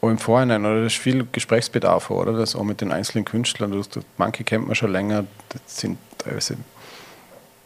auch 0.00 0.08
im 0.08 0.18
Vorhinein, 0.18 0.64
oder 0.64 0.84
das 0.84 0.92
ist 0.92 1.00
viel 1.00 1.26
Gesprächsbedarf, 1.32 2.10
oder? 2.10 2.32
Das 2.32 2.54
auch 2.54 2.62
mit 2.62 2.80
den 2.80 2.92
einzelnen 2.92 3.24
Künstlern, 3.24 3.84
manche 4.16 4.44
kennt 4.44 4.66
man 4.66 4.76
schon 4.76 4.92
länger, 4.92 5.24
das 5.48 5.62
sind 5.66 5.98
teilweise 6.18 6.58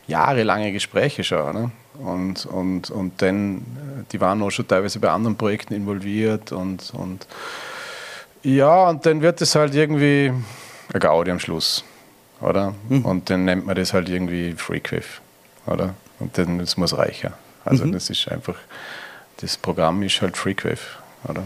jahrelange 0.09 0.73
Gespräche 0.73 1.23
schon. 1.23 1.55
Ne? 1.55 1.71
Und, 1.99 2.47
und, 2.47 2.91
und 2.91 3.23
dann, 3.23 3.63
die 4.11 4.21
waren 4.21 4.43
auch 4.43 4.51
schon 4.51 4.67
teilweise 4.67 4.99
bei 4.99 5.11
anderen 5.11 5.37
Projekten 5.37 5.75
involviert 5.75 6.53
und, 6.53 6.93
und 6.95 7.27
ja, 8.43 8.89
und 8.89 9.05
dann 9.05 9.21
wird 9.21 9.41
es 9.43 9.55
halt 9.55 9.75
irgendwie 9.75 10.33
ein 10.93 11.01
Gaudi 11.01 11.31
am 11.31 11.41
Schluss, 11.41 11.85
oder? 12.41 12.75
Mhm. 12.89 13.05
Und 13.05 13.31
dann 13.31 13.45
nennt 13.45 13.67
man 13.67 13.77
das 13.77 13.93
halt 13.93 14.09
irgendwie 14.09 14.53
Freakwave, 14.53 15.21
oder? 15.67 15.95
Und 16.21 16.39
dann 16.39 16.59
das 16.59 16.77
muss 16.77 16.97
reicher. 16.97 17.33
Also 17.65 17.85
mhm. 17.85 17.93
das 17.93 18.11
ist 18.11 18.29
einfach, 18.29 18.57
das 19.41 19.57
Programm 19.57 20.03
ist 20.03 20.23
halt 20.23 20.37
Freakwave, 20.37 20.79
oder? 21.25 21.43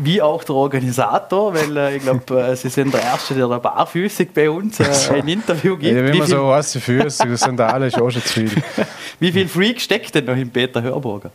Wie 0.00 0.22
auch 0.22 0.44
der 0.44 0.54
Organisator, 0.54 1.54
weil 1.54 1.76
äh, 1.76 1.96
ich 1.96 2.02
glaube, 2.02 2.40
äh, 2.40 2.56
Sie 2.56 2.68
sind 2.68 2.94
der 2.94 3.02
Erste, 3.02 3.34
der 3.34 3.48
da 3.48 3.58
barfüßig 3.58 4.30
bei 4.32 4.48
uns 4.48 4.78
äh, 4.80 4.84
ein 5.12 5.28
Interview 5.28 5.76
gibt. 5.76 5.96
Ja, 5.96 6.04
wenn 6.04 6.18
man 6.18 6.26
so 6.26 6.52
heiße 6.52 6.80
Füße, 6.80 7.28
das 7.28 7.40
sind 7.40 7.56
da 7.56 7.68
alle 7.68 7.90
schon 7.90 8.10
zu 8.10 8.20
viel. 8.20 8.50
wie 9.20 9.32
viel 9.32 9.48
Freak 9.48 9.80
steckt 9.80 10.14
denn 10.14 10.24
noch 10.24 10.36
in 10.36 10.50
Peter 10.50 10.82
Hörburger? 10.82 11.30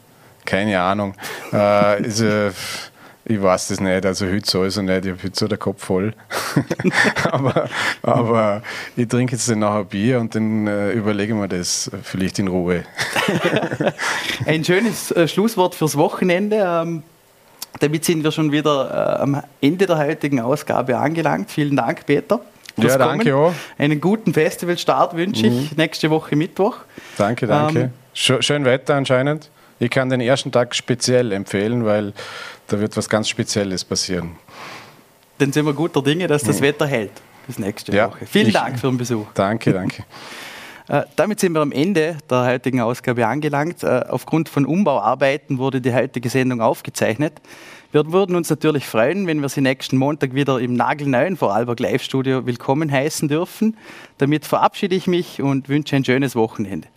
Keine 0.45 0.80
Ahnung. 0.80 1.13
Äh, 1.52 1.58
also, 1.58 2.52
ich 3.26 3.41
weiß 3.41 3.69
das 3.69 3.80
nicht, 3.80 4.06
also 4.06 4.26
heute 4.28 4.49
sowieso 4.49 4.82
nicht, 4.82 5.06
ich 5.06 5.12
habe 5.12 5.23
heute 5.23 5.39
so 5.39 5.47
den 5.47 5.60
Kopf 5.60 5.84
voll. 5.84 6.13
aber, 7.32 7.69
aber 8.02 8.62
ich 8.95 9.08
trinke 9.08 9.34
jetzt 9.34 9.49
dann 9.49 9.60
nachher 9.60 9.86
Bier 9.86 10.19
und 10.19 10.36
dann 10.36 10.67
äh, 10.67 10.91
überlegen 10.91 11.39
wir 11.39 11.47
das 11.47 11.91
vielleicht 12.04 12.39
in 12.39 12.47
Ruhe. 12.47 12.84
Ein 14.45 14.63
schönes 14.63 15.12
äh, 15.12 15.28
Schlusswort 15.28 15.76
fürs 15.76 15.97
Wochenende. 15.97 16.58
Ähm, 16.65 17.04
damit 17.80 18.06
sind 18.06 18.24
wir 18.24 18.32
schon 18.32 18.52
wieder 18.52 19.18
äh, 19.18 19.22
am 19.22 19.42
Ende 19.62 19.86
der 19.86 19.98
heutigen 19.98 20.40
Ausgabe 20.40 20.98
angelangt. 20.98 21.52
Vielen 21.52 21.76
Dank, 21.76 22.06
Peter. 22.06 22.42
Ja, 22.78 22.98
danke 22.98 23.32
Kommen. 23.32 23.46
auch. 23.46 23.54
Einen 23.78 24.02
guten 24.02 24.34
Festivalstart 24.34 25.16
wünsche 25.16 25.48
ich 25.48 25.72
mhm. 25.72 25.78
nächste 25.78 26.10
Woche 26.10 26.36
Mittwoch. 26.36 26.78
Danke, 27.18 27.46
danke. 27.48 27.80
Ähm, 27.80 27.92
Schön 28.14 28.66
Wetter 28.66 28.96
anscheinend. 28.96 29.50
Ich 29.80 29.90
kann 29.90 30.10
den 30.10 30.22
ersten 30.22 30.52
Tag 30.52 30.76
speziell 30.76 31.32
empfehlen, 31.32 31.84
weil 31.86 32.14
da 32.68 32.80
wird 32.80 32.96
was 32.96 33.10
ganz 33.10 33.28
Spezielles 33.28 33.84
passieren. 33.84 34.38
Dann 35.40 35.52
sind 35.52 35.66
wir 35.66 35.74
guter 35.74 36.02
Dinge, 36.02 36.28
dass 36.28 36.44
das 36.44 36.60
mhm. 36.60 36.66
Wetter 36.66 36.88
hält 36.88 37.12
bis 37.48 37.60
nächste 37.60 37.92
ja, 37.92 38.08
Woche. 38.08 38.26
Vielen 38.26 38.48
ich, 38.48 38.54
Dank 38.54 38.80
für 38.80 38.88
den 38.88 38.98
Besuch. 38.98 39.26
Danke, 39.34 39.74
danke. 39.74 40.04
Äh, 40.88 41.04
damit 41.15 41.39
sind 41.39 41.54
wir 41.54 41.62
am 41.62 41.72
Ende 41.72 42.17
der 42.30 42.46
heutigen 42.46 42.82
Ausgabe 42.82 43.26
angelangt. 43.28 43.84
Äh, 43.84 44.06
aufgrund 44.10 44.50
von 44.50 44.65
Umbauarbeiten 44.65 45.58
wurde 45.58 45.82
die 45.82 45.93
heutige 45.93 46.30
Sendung 46.30 46.62
aufgezeichnet. 46.62 47.34
Wir 47.91 48.12
würden 48.12 48.36
uns 48.36 48.50
natürlich 48.50 48.86
freuen, 48.86 49.28
wenn 49.28 49.41
wir 49.41 49.50
Sie 49.50 49.62
nächsten 49.62 49.98
Montag 49.98 50.34
wieder 50.34 50.60
im 50.60 50.74
nagelneuen 50.74 51.38
Vorarlberg 51.38 51.80
Live-Studio 51.80 52.46
willkommen 52.46 52.91
heißen 52.91 53.28
dürfen. 53.28 53.78
Damit 54.17 54.46
verabschiede 54.46 54.96
ich 54.96 55.08
mich 55.08 55.41
und 55.41 55.69
wünsche 55.69 55.96
ein 55.96 56.04
schönes 56.04 56.36
Wochenende. 56.36 56.88